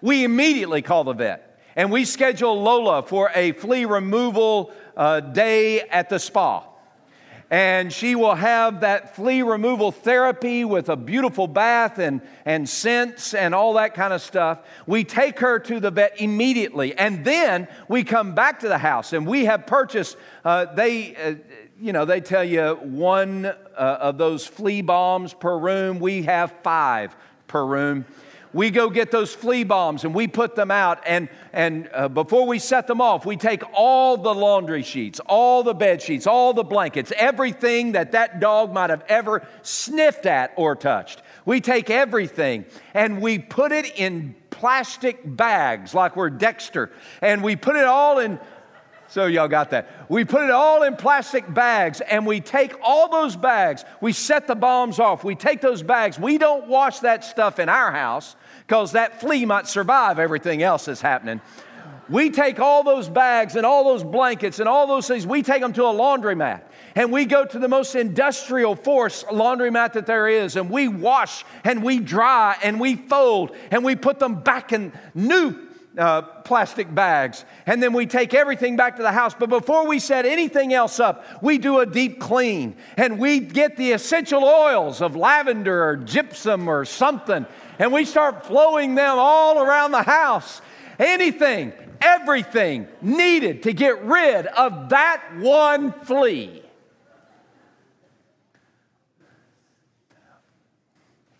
We 0.00 0.22
immediately 0.22 0.80
call 0.80 1.02
the 1.02 1.12
vet 1.12 1.60
and 1.74 1.90
we 1.90 2.04
schedule 2.04 2.62
Lola 2.62 3.02
for 3.02 3.32
a 3.34 3.50
flea 3.52 3.84
removal 3.84 4.72
uh, 4.96 5.18
day 5.18 5.80
at 5.80 6.08
the 6.08 6.20
spa. 6.20 6.69
And 7.50 7.92
she 7.92 8.14
will 8.14 8.36
have 8.36 8.80
that 8.80 9.16
flea 9.16 9.42
removal 9.42 9.90
therapy 9.90 10.64
with 10.64 10.88
a 10.88 10.96
beautiful 10.96 11.48
bath 11.48 11.98
and, 11.98 12.20
and 12.44 12.68
scents 12.68 13.34
and 13.34 13.54
all 13.54 13.74
that 13.74 13.94
kind 13.94 14.12
of 14.12 14.22
stuff. 14.22 14.60
We 14.86 15.02
take 15.02 15.40
her 15.40 15.58
to 15.58 15.80
the 15.80 15.90
vet 15.90 16.20
immediately, 16.20 16.96
and 16.96 17.24
then 17.24 17.66
we 17.88 18.04
come 18.04 18.36
back 18.36 18.60
to 18.60 18.68
the 18.68 18.78
house 18.78 19.12
and 19.12 19.26
we 19.26 19.46
have 19.46 19.66
purchased, 19.66 20.16
uh, 20.44 20.66
they, 20.66 21.16
uh, 21.16 21.34
you 21.80 21.92
know, 21.92 22.04
they 22.04 22.20
tell 22.20 22.44
you 22.44 22.78
one 22.82 23.46
uh, 23.46 23.52
of 23.76 24.16
those 24.16 24.46
flea 24.46 24.82
bombs 24.82 25.34
per 25.34 25.58
room. 25.58 25.98
We 25.98 26.22
have 26.22 26.52
five 26.62 27.16
per 27.48 27.64
room 27.64 28.04
we 28.52 28.70
go 28.70 28.90
get 28.90 29.10
those 29.10 29.34
flea 29.34 29.64
bombs 29.64 30.04
and 30.04 30.14
we 30.14 30.26
put 30.26 30.56
them 30.56 30.70
out. 30.70 31.00
And, 31.06 31.28
and 31.52 31.88
uh, 31.92 32.08
before 32.08 32.46
we 32.46 32.58
set 32.58 32.86
them 32.86 33.00
off, 33.00 33.24
we 33.24 33.36
take 33.36 33.62
all 33.72 34.16
the 34.16 34.34
laundry 34.34 34.82
sheets, 34.82 35.20
all 35.26 35.62
the 35.62 35.74
bed 35.74 36.02
sheets, 36.02 36.26
all 36.26 36.52
the 36.52 36.64
blankets, 36.64 37.12
everything 37.16 37.92
that 37.92 38.12
that 38.12 38.40
dog 38.40 38.72
might 38.72 38.90
have 38.90 39.04
ever 39.08 39.46
sniffed 39.62 40.26
at 40.26 40.52
or 40.56 40.74
touched. 40.74 41.22
We 41.44 41.60
take 41.60 41.90
everything 41.90 42.64
and 42.94 43.20
we 43.20 43.38
put 43.38 43.72
it 43.72 43.98
in 43.98 44.34
plastic 44.50 45.20
bags 45.24 45.94
like 45.94 46.16
we're 46.16 46.30
Dexter. 46.30 46.90
And 47.22 47.42
we 47.42 47.56
put 47.56 47.76
it 47.76 47.86
all 47.86 48.18
in 48.18 48.38
so, 49.10 49.26
y'all 49.26 49.48
got 49.48 49.70
that. 49.70 49.88
We 50.08 50.24
put 50.24 50.44
it 50.44 50.52
all 50.52 50.84
in 50.84 50.94
plastic 50.94 51.52
bags 51.52 52.00
and 52.00 52.24
we 52.24 52.40
take 52.40 52.74
all 52.80 53.10
those 53.10 53.34
bags, 53.34 53.84
we 54.00 54.12
set 54.12 54.46
the 54.46 54.54
bombs 54.54 55.00
off, 55.00 55.24
we 55.24 55.34
take 55.34 55.60
those 55.60 55.82
bags. 55.82 56.16
We 56.16 56.38
don't 56.38 56.68
wash 56.68 57.00
that 57.00 57.24
stuff 57.24 57.58
in 57.58 57.68
our 57.68 57.90
house 57.90 58.36
because 58.60 58.92
that 58.92 59.20
flea 59.20 59.46
might 59.46 59.66
survive 59.66 60.20
everything 60.20 60.62
else 60.62 60.84
that's 60.84 61.00
happening. 61.00 61.40
We 62.08 62.30
take 62.30 62.60
all 62.60 62.84
those 62.84 63.08
bags 63.08 63.56
and 63.56 63.66
all 63.66 63.82
those 63.82 64.04
blankets 64.04 64.60
and 64.60 64.68
all 64.68 64.86
those 64.86 65.08
things, 65.08 65.26
we 65.26 65.42
take 65.42 65.60
them 65.60 65.72
to 65.72 65.86
a 65.86 65.92
laundromat 65.92 66.62
and 66.94 67.10
we 67.10 67.24
go 67.24 67.44
to 67.44 67.58
the 67.58 67.68
most 67.68 67.96
industrial 67.96 68.76
force 68.76 69.24
laundromat 69.24 69.94
that 69.94 70.06
there 70.06 70.28
is 70.28 70.54
and 70.54 70.70
we 70.70 70.86
wash 70.86 71.44
and 71.64 71.82
we 71.82 71.98
dry 71.98 72.56
and 72.62 72.78
we 72.78 72.94
fold 72.94 73.56
and 73.72 73.84
we 73.84 73.96
put 73.96 74.20
them 74.20 74.40
back 74.40 74.72
in 74.72 74.92
new 75.14 75.69
uh, 76.00 76.22
plastic 76.22 76.92
bags. 76.92 77.44
And 77.66 77.82
then 77.82 77.92
we 77.92 78.06
take 78.06 78.32
everything 78.32 78.76
back 78.76 78.96
to 78.96 79.02
the 79.02 79.12
house. 79.12 79.34
But 79.34 79.50
before 79.50 79.86
we 79.86 79.98
set 79.98 80.24
anything 80.24 80.72
else 80.72 80.98
up, 80.98 81.24
we 81.42 81.58
do 81.58 81.80
a 81.80 81.86
deep 81.86 82.18
clean 82.18 82.76
and 82.96 83.18
we 83.18 83.38
get 83.40 83.76
the 83.76 83.92
essential 83.92 84.42
oils 84.42 85.02
of 85.02 85.14
lavender 85.14 85.84
or 85.84 85.96
gypsum 85.96 86.68
or 86.68 86.84
something. 86.84 87.46
And 87.78 87.92
we 87.92 88.04
start 88.04 88.46
flowing 88.46 88.94
them 88.94 89.18
all 89.18 89.62
around 89.62 89.92
the 89.92 90.02
house. 90.02 90.62
Anything, 90.98 91.72
everything 92.00 92.88
needed 93.02 93.64
to 93.64 93.72
get 93.72 94.02
rid 94.02 94.46
of 94.46 94.88
that 94.90 95.22
one 95.36 95.92
flea. 95.92 96.62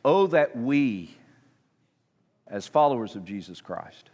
Oh, 0.05 0.27
that 0.29 0.57
we, 0.57 1.15
as 2.47 2.67
followers 2.67 3.17
of 3.17 3.25
Jesus 3.25 3.61
Christ, 3.61 4.10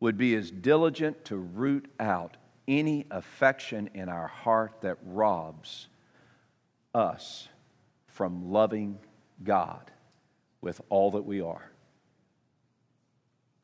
would 0.00 0.16
be 0.16 0.34
as 0.34 0.50
diligent 0.50 1.24
to 1.26 1.36
root 1.36 1.90
out 1.98 2.36
any 2.66 3.06
affection 3.10 3.90
in 3.94 4.08
our 4.08 4.28
heart 4.28 4.82
that 4.82 4.98
robs 5.04 5.88
us 6.94 7.48
from 8.06 8.52
loving 8.52 8.98
God 9.42 9.90
with 10.60 10.80
all 10.88 11.12
that 11.12 11.22
we 11.22 11.40
are. 11.40 11.70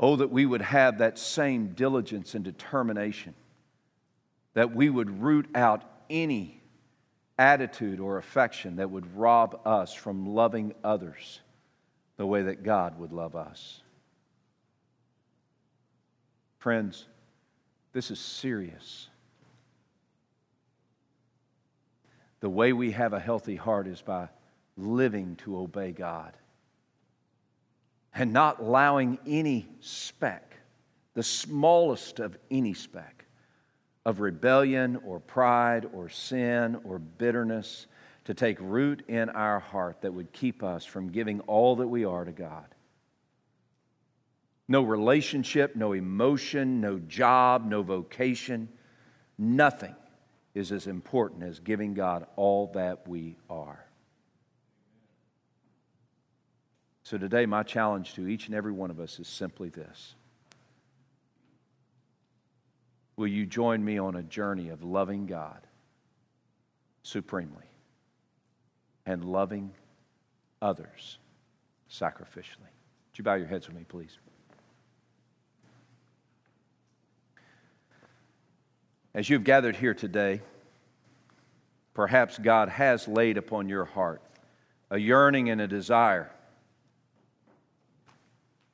Oh, 0.00 0.16
that 0.16 0.30
we 0.30 0.44
would 0.44 0.62
have 0.62 0.98
that 0.98 1.18
same 1.18 1.68
diligence 1.68 2.34
and 2.34 2.44
determination, 2.44 3.34
that 4.54 4.74
we 4.74 4.90
would 4.90 5.22
root 5.22 5.46
out 5.54 5.84
any 6.10 6.60
attitude 7.38 8.00
or 8.00 8.18
affection 8.18 8.76
that 8.76 8.90
would 8.90 9.16
rob 9.16 9.60
us 9.64 9.92
from 9.92 10.34
loving 10.34 10.74
others 10.82 11.40
the 12.16 12.26
way 12.26 12.42
that 12.42 12.62
God 12.62 12.98
would 12.98 13.12
love 13.12 13.34
us. 13.34 13.82
Friends, 16.64 17.04
this 17.92 18.10
is 18.10 18.18
serious. 18.18 19.10
The 22.40 22.48
way 22.48 22.72
we 22.72 22.92
have 22.92 23.12
a 23.12 23.20
healthy 23.20 23.56
heart 23.56 23.86
is 23.86 24.00
by 24.00 24.30
living 24.78 25.36
to 25.44 25.58
obey 25.58 25.92
God 25.92 26.32
and 28.14 28.32
not 28.32 28.60
allowing 28.60 29.18
any 29.26 29.68
speck, 29.80 30.56
the 31.12 31.22
smallest 31.22 32.18
of 32.18 32.34
any 32.50 32.72
speck, 32.72 33.26
of 34.06 34.20
rebellion 34.20 34.98
or 35.04 35.20
pride 35.20 35.86
or 35.92 36.08
sin 36.08 36.80
or 36.82 36.98
bitterness 36.98 37.86
to 38.24 38.32
take 38.32 38.56
root 38.58 39.04
in 39.06 39.28
our 39.28 39.60
heart 39.60 40.00
that 40.00 40.14
would 40.14 40.32
keep 40.32 40.62
us 40.62 40.86
from 40.86 41.10
giving 41.10 41.40
all 41.40 41.76
that 41.76 41.88
we 41.88 42.06
are 42.06 42.24
to 42.24 42.32
God. 42.32 42.73
No 44.66 44.82
relationship, 44.82 45.76
no 45.76 45.92
emotion, 45.92 46.80
no 46.80 46.98
job, 46.98 47.66
no 47.66 47.82
vocation, 47.82 48.68
nothing 49.36 49.94
is 50.54 50.72
as 50.72 50.86
important 50.86 51.42
as 51.42 51.60
giving 51.60 51.94
God 51.94 52.26
all 52.36 52.70
that 52.74 53.06
we 53.06 53.36
are. 53.50 53.84
So 57.02 57.18
today, 57.18 57.44
my 57.44 57.62
challenge 57.62 58.14
to 58.14 58.26
each 58.26 58.46
and 58.46 58.54
every 58.54 58.72
one 58.72 58.90
of 58.90 58.98
us 58.98 59.18
is 59.18 59.28
simply 59.28 59.68
this 59.68 60.14
Will 63.16 63.28
you 63.28 63.46
join 63.46 63.84
me 63.84 63.98
on 63.98 64.16
a 64.16 64.22
journey 64.22 64.70
of 64.70 64.82
loving 64.82 65.26
God 65.26 65.66
supremely 67.02 67.68
and 69.04 69.24
loving 69.24 69.72
others 70.62 71.18
sacrificially? 71.90 72.72
Would 73.10 73.18
you 73.18 73.24
bow 73.24 73.34
your 73.34 73.46
heads 73.46 73.68
with 73.68 73.76
me, 73.76 73.84
please? 73.86 74.18
As 79.14 79.30
you've 79.30 79.44
gathered 79.44 79.76
here 79.76 79.94
today, 79.94 80.40
perhaps 81.94 82.36
God 82.36 82.68
has 82.68 83.06
laid 83.06 83.38
upon 83.38 83.68
your 83.68 83.84
heart 83.84 84.20
a 84.90 84.98
yearning 84.98 85.48
and 85.50 85.60
a 85.60 85.68
desire 85.68 86.30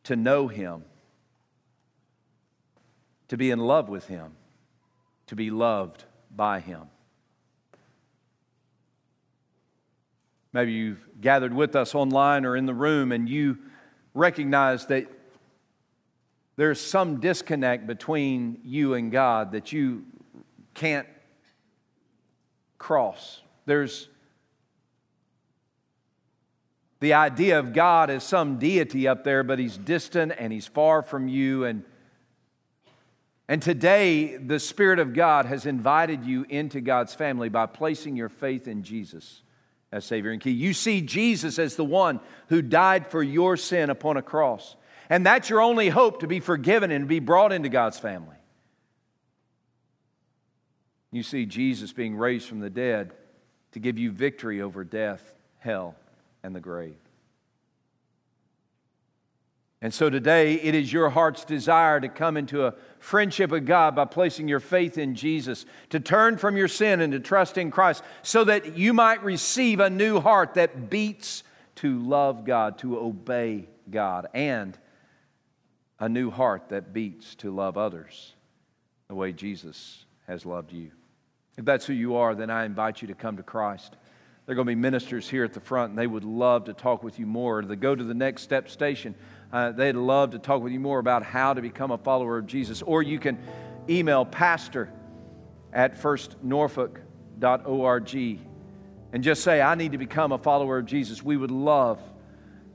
to 0.04 0.16
know 0.16 0.48
Him, 0.48 0.84
to 3.28 3.36
be 3.36 3.50
in 3.50 3.58
love 3.58 3.88
with 3.88 4.06
Him, 4.08 4.32
to 5.26 5.36
be 5.36 5.50
loved 5.50 6.04
by 6.34 6.60
Him. 6.60 6.84
Maybe 10.52 10.72
you've 10.72 11.06
gathered 11.20 11.54
with 11.54 11.76
us 11.76 11.94
online 11.94 12.46
or 12.46 12.56
in 12.56 12.64
the 12.64 12.74
room 12.74 13.12
and 13.12 13.28
you 13.28 13.58
recognize 14.14 14.86
that 14.86 15.06
there's 16.56 16.80
some 16.80 17.20
disconnect 17.20 17.86
between 17.86 18.58
you 18.64 18.94
and 18.94 19.12
God 19.12 19.52
that 19.52 19.70
you 19.72 20.04
can't 20.80 21.06
cross. 22.78 23.42
There's 23.66 24.08
the 27.00 27.12
idea 27.12 27.58
of 27.58 27.74
God 27.74 28.08
as 28.08 28.24
some 28.24 28.58
deity 28.58 29.06
up 29.06 29.22
there, 29.22 29.42
but 29.42 29.58
he's 29.58 29.76
distant 29.76 30.32
and 30.38 30.50
he's 30.50 30.66
far 30.66 31.02
from 31.02 31.28
you. 31.28 31.66
And, 31.66 31.84
and 33.46 33.60
today, 33.60 34.38
the 34.38 34.58
Spirit 34.58 35.00
of 35.00 35.12
God 35.12 35.44
has 35.44 35.66
invited 35.66 36.24
you 36.24 36.46
into 36.48 36.80
God's 36.80 37.12
family 37.12 37.50
by 37.50 37.66
placing 37.66 38.16
your 38.16 38.30
faith 38.30 38.66
in 38.66 38.82
Jesus 38.82 39.42
as 39.92 40.06
Savior 40.06 40.30
and 40.30 40.40
King. 40.40 40.56
You 40.56 40.72
see 40.72 41.02
Jesus 41.02 41.58
as 41.58 41.76
the 41.76 41.84
one 41.84 42.20
who 42.48 42.62
died 42.62 43.06
for 43.06 43.22
your 43.22 43.58
sin 43.58 43.90
upon 43.90 44.16
a 44.16 44.22
cross. 44.22 44.76
And 45.10 45.26
that's 45.26 45.50
your 45.50 45.60
only 45.60 45.90
hope 45.90 46.20
to 46.20 46.26
be 46.26 46.40
forgiven 46.40 46.90
and 46.90 47.06
be 47.06 47.18
brought 47.18 47.52
into 47.52 47.68
God's 47.68 47.98
family. 47.98 48.39
You 51.12 51.22
see 51.22 51.46
Jesus 51.46 51.92
being 51.92 52.16
raised 52.16 52.48
from 52.48 52.60
the 52.60 52.70
dead 52.70 53.12
to 53.72 53.78
give 53.78 53.98
you 53.98 54.10
victory 54.10 54.60
over 54.60 54.84
death, 54.84 55.34
hell, 55.58 55.96
and 56.42 56.54
the 56.54 56.60
grave. 56.60 56.96
And 59.82 59.94
so 59.94 60.10
today, 60.10 60.54
it 60.56 60.74
is 60.74 60.92
your 60.92 61.08
heart's 61.08 61.44
desire 61.44 62.00
to 62.00 62.08
come 62.08 62.36
into 62.36 62.66
a 62.66 62.74
friendship 62.98 63.50
with 63.50 63.64
God 63.64 63.96
by 63.96 64.04
placing 64.04 64.46
your 64.46 64.60
faith 64.60 64.98
in 64.98 65.14
Jesus, 65.14 65.64
to 65.88 65.98
turn 65.98 66.36
from 66.36 66.54
your 66.54 66.68
sin 66.68 67.00
and 67.00 67.12
to 67.14 67.20
trust 67.20 67.56
in 67.56 67.70
Christ, 67.70 68.02
so 68.22 68.44
that 68.44 68.76
you 68.76 68.92
might 68.92 69.22
receive 69.24 69.80
a 69.80 69.88
new 69.88 70.20
heart 70.20 70.54
that 70.54 70.90
beats 70.90 71.44
to 71.76 71.98
love 71.98 72.44
God, 72.44 72.76
to 72.78 72.98
obey 72.98 73.68
God, 73.90 74.28
and 74.34 74.76
a 75.98 76.10
new 76.10 76.30
heart 76.30 76.68
that 76.68 76.92
beats 76.92 77.34
to 77.36 77.50
love 77.50 77.78
others 77.78 78.34
the 79.08 79.14
way 79.14 79.32
Jesus 79.32 80.04
has 80.26 80.44
loved 80.44 80.72
you. 80.72 80.90
If 81.60 81.66
that's 81.66 81.84
who 81.84 81.92
you 81.92 82.16
are, 82.16 82.34
then 82.34 82.48
I 82.48 82.64
invite 82.64 83.02
you 83.02 83.08
to 83.08 83.14
come 83.14 83.36
to 83.36 83.42
Christ. 83.42 83.94
There 84.46 84.54
are 84.54 84.56
going 84.56 84.64
to 84.64 84.70
be 84.70 84.76
ministers 84.76 85.28
here 85.28 85.44
at 85.44 85.52
the 85.52 85.60
front, 85.60 85.90
and 85.90 85.98
they 85.98 86.06
would 86.06 86.24
love 86.24 86.64
to 86.64 86.72
talk 86.72 87.02
with 87.02 87.18
you 87.18 87.26
more. 87.26 87.60
To 87.60 87.76
go 87.76 87.94
to 87.94 88.02
the 88.02 88.14
next 88.14 88.40
step 88.40 88.70
station, 88.70 89.14
uh, 89.52 89.72
they'd 89.72 89.92
love 89.92 90.30
to 90.30 90.38
talk 90.38 90.62
with 90.62 90.72
you 90.72 90.80
more 90.80 90.98
about 90.98 91.22
how 91.22 91.52
to 91.52 91.60
become 91.60 91.90
a 91.90 91.98
follower 91.98 92.38
of 92.38 92.46
Jesus. 92.46 92.80
Or 92.80 93.02
you 93.02 93.18
can 93.18 93.38
email 93.90 94.24
pastor 94.24 94.90
at 95.70 96.00
firstnorfolk.org 96.00 98.38
and 99.12 99.22
just 99.22 99.44
say, 99.44 99.60
I 99.60 99.74
need 99.74 99.92
to 99.92 99.98
become 99.98 100.32
a 100.32 100.38
follower 100.38 100.78
of 100.78 100.86
Jesus, 100.86 101.22
we 101.22 101.36
would 101.36 101.50
love 101.50 102.00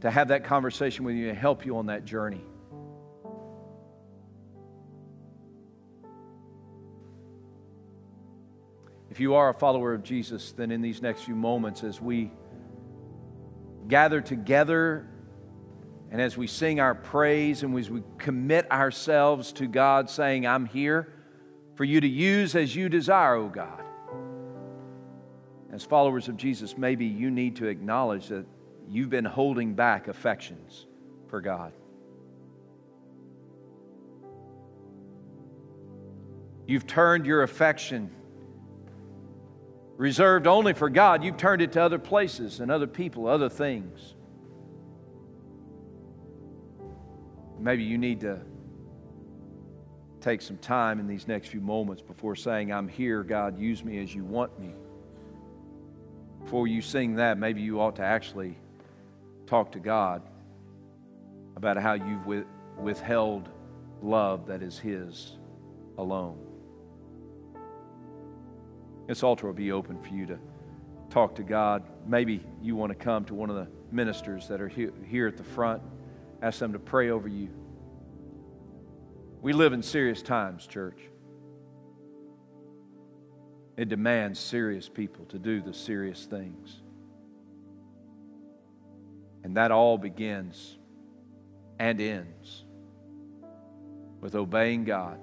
to 0.01 0.11
have 0.11 0.27
that 0.27 0.43
conversation 0.43 1.05
with 1.05 1.15
you 1.15 1.29
and 1.29 1.35
help 1.35 1.65
you 1.65 1.79
on 1.79 1.87
that 1.87 2.05
journey. 2.05 2.43
If 9.15 9.21
you 9.21 9.35
are 9.35 9.47
a 9.47 9.53
follower 9.53 9.93
of 9.93 10.03
Jesus, 10.03 10.51
then 10.51 10.71
in 10.71 10.81
these 10.81 11.01
next 11.01 11.21
few 11.21 11.37
moments, 11.37 11.85
as 11.85 12.01
we 12.01 12.33
gather 13.87 14.19
together 14.19 15.07
and 16.11 16.19
as 16.19 16.35
we 16.35 16.47
sing 16.47 16.81
our 16.81 16.93
praise 16.93 17.63
and 17.63 17.79
as 17.79 17.89
we 17.89 18.03
commit 18.17 18.69
ourselves 18.69 19.53
to 19.53 19.67
God, 19.67 20.09
saying, 20.09 20.45
I'm 20.45 20.65
here 20.65 21.13
for 21.75 21.85
you 21.85 22.01
to 22.01 22.07
use 22.09 22.55
as 22.55 22.75
you 22.75 22.89
desire, 22.89 23.35
O 23.35 23.47
God. 23.47 23.85
As 25.71 25.85
followers 25.85 26.27
of 26.27 26.35
Jesus, 26.35 26.77
maybe 26.77 27.05
you 27.05 27.31
need 27.31 27.55
to 27.55 27.67
acknowledge 27.67 28.27
that 28.27 28.45
you've 28.89 29.11
been 29.11 29.23
holding 29.23 29.75
back 29.75 30.09
affections 30.09 30.87
for 31.29 31.39
God. 31.39 31.71
You've 36.67 36.85
turned 36.85 37.25
your 37.25 37.43
affection 37.43 38.11
reserved 39.97 40.47
only 40.47 40.73
for 40.73 40.89
God, 40.89 41.23
you've 41.23 41.37
turned 41.37 41.61
it 41.61 41.71
to 41.73 41.81
other 41.81 41.99
places 41.99 42.59
and 42.59 42.69
other 42.69 42.87
people, 42.87 43.27
other 43.27 43.49
things. 43.49 44.13
Maybe 47.59 47.83
you 47.83 47.97
need 47.97 48.19
to 48.21 48.41
take 50.19 50.41
some 50.41 50.57
time 50.57 50.99
in 50.99 51.07
these 51.07 51.27
next 51.27 51.49
few 51.49 51.61
moments 51.61 52.01
before 52.01 52.35
saying, 52.35 52.73
I'm 52.73 52.87
here, 52.87 53.23
God, 53.23 53.59
use 53.59 53.83
me 53.83 54.01
as 54.01 54.13
you 54.13 54.25
want 54.25 54.59
me. 54.59 54.73
Before 56.43 56.67
you 56.67 56.81
sing 56.81 57.15
that, 57.15 57.37
maybe 57.37 57.61
you 57.61 57.79
ought 57.79 57.95
to 57.95 58.03
actually 58.03 58.57
talk 59.47 59.71
to 59.71 59.79
God 59.79 60.21
about 61.55 61.77
how 61.77 61.93
you've 61.93 62.45
withheld 62.77 63.49
love 64.01 64.47
that 64.47 64.61
is 64.61 64.77
His 64.77 65.37
alone. 65.97 66.44
This 69.07 69.23
altar 69.23 69.47
will 69.47 69.53
be 69.53 69.71
open 69.71 70.01
for 70.01 70.09
you 70.09 70.25
to 70.27 70.39
talk 71.09 71.35
to 71.35 71.43
God. 71.43 71.83
Maybe 72.07 72.43
you 72.61 72.75
want 72.75 72.91
to 72.91 72.95
come 72.95 73.25
to 73.25 73.35
one 73.35 73.49
of 73.49 73.55
the 73.55 73.67
ministers 73.91 74.47
that 74.47 74.61
are 74.61 74.67
here 74.67 75.27
at 75.27 75.37
the 75.37 75.43
front, 75.43 75.81
ask 76.41 76.59
them 76.59 76.73
to 76.73 76.79
pray 76.79 77.09
over 77.09 77.27
you. 77.27 77.49
We 79.41 79.53
live 79.53 79.73
in 79.73 79.83
serious 79.83 80.21
times, 80.21 80.65
church. 80.65 80.99
It 83.77 83.89
demands 83.89 84.39
serious 84.39 84.89
people 84.89 85.25
to 85.25 85.37
do 85.37 85.61
the 85.61 85.73
serious 85.73 86.25
things. 86.25 86.81
And 89.43 89.57
that 89.57 89.71
all 89.71 89.97
begins 89.97 90.77
and 91.77 92.01
ends 92.01 92.63
with 94.19 94.33
obeying 94.33 94.85
God 94.85 95.19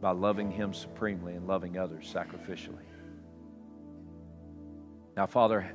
by 0.00 0.10
loving 0.10 0.50
Him 0.50 0.72
supremely 0.72 1.34
and 1.34 1.46
loving 1.46 1.78
others 1.78 2.12
sacrificially. 2.12 2.84
Now, 5.16 5.26
Father, 5.26 5.70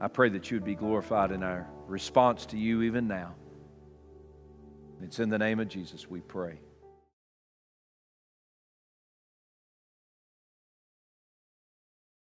I 0.00 0.08
pray 0.08 0.28
that 0.30 0.50
you 0.50 0.56
would 0.56 0.64
be 0.64 0.74
glorified 0.74 1.32
in 1.32 1.42
our 1.42 1.68
response 1.86 2.46
to 2.46 2.58
you 2.58 2.82
even 2.82 3.08
now. 3.08 3.34
It's 5.02 5.18
in 5.18 5.30
the 5.30 5.38
name 5.38 5.58
of 5.58 5.68
Jesus 5.68 6.08
we 6.08 6.20
pray. 6.20 6.60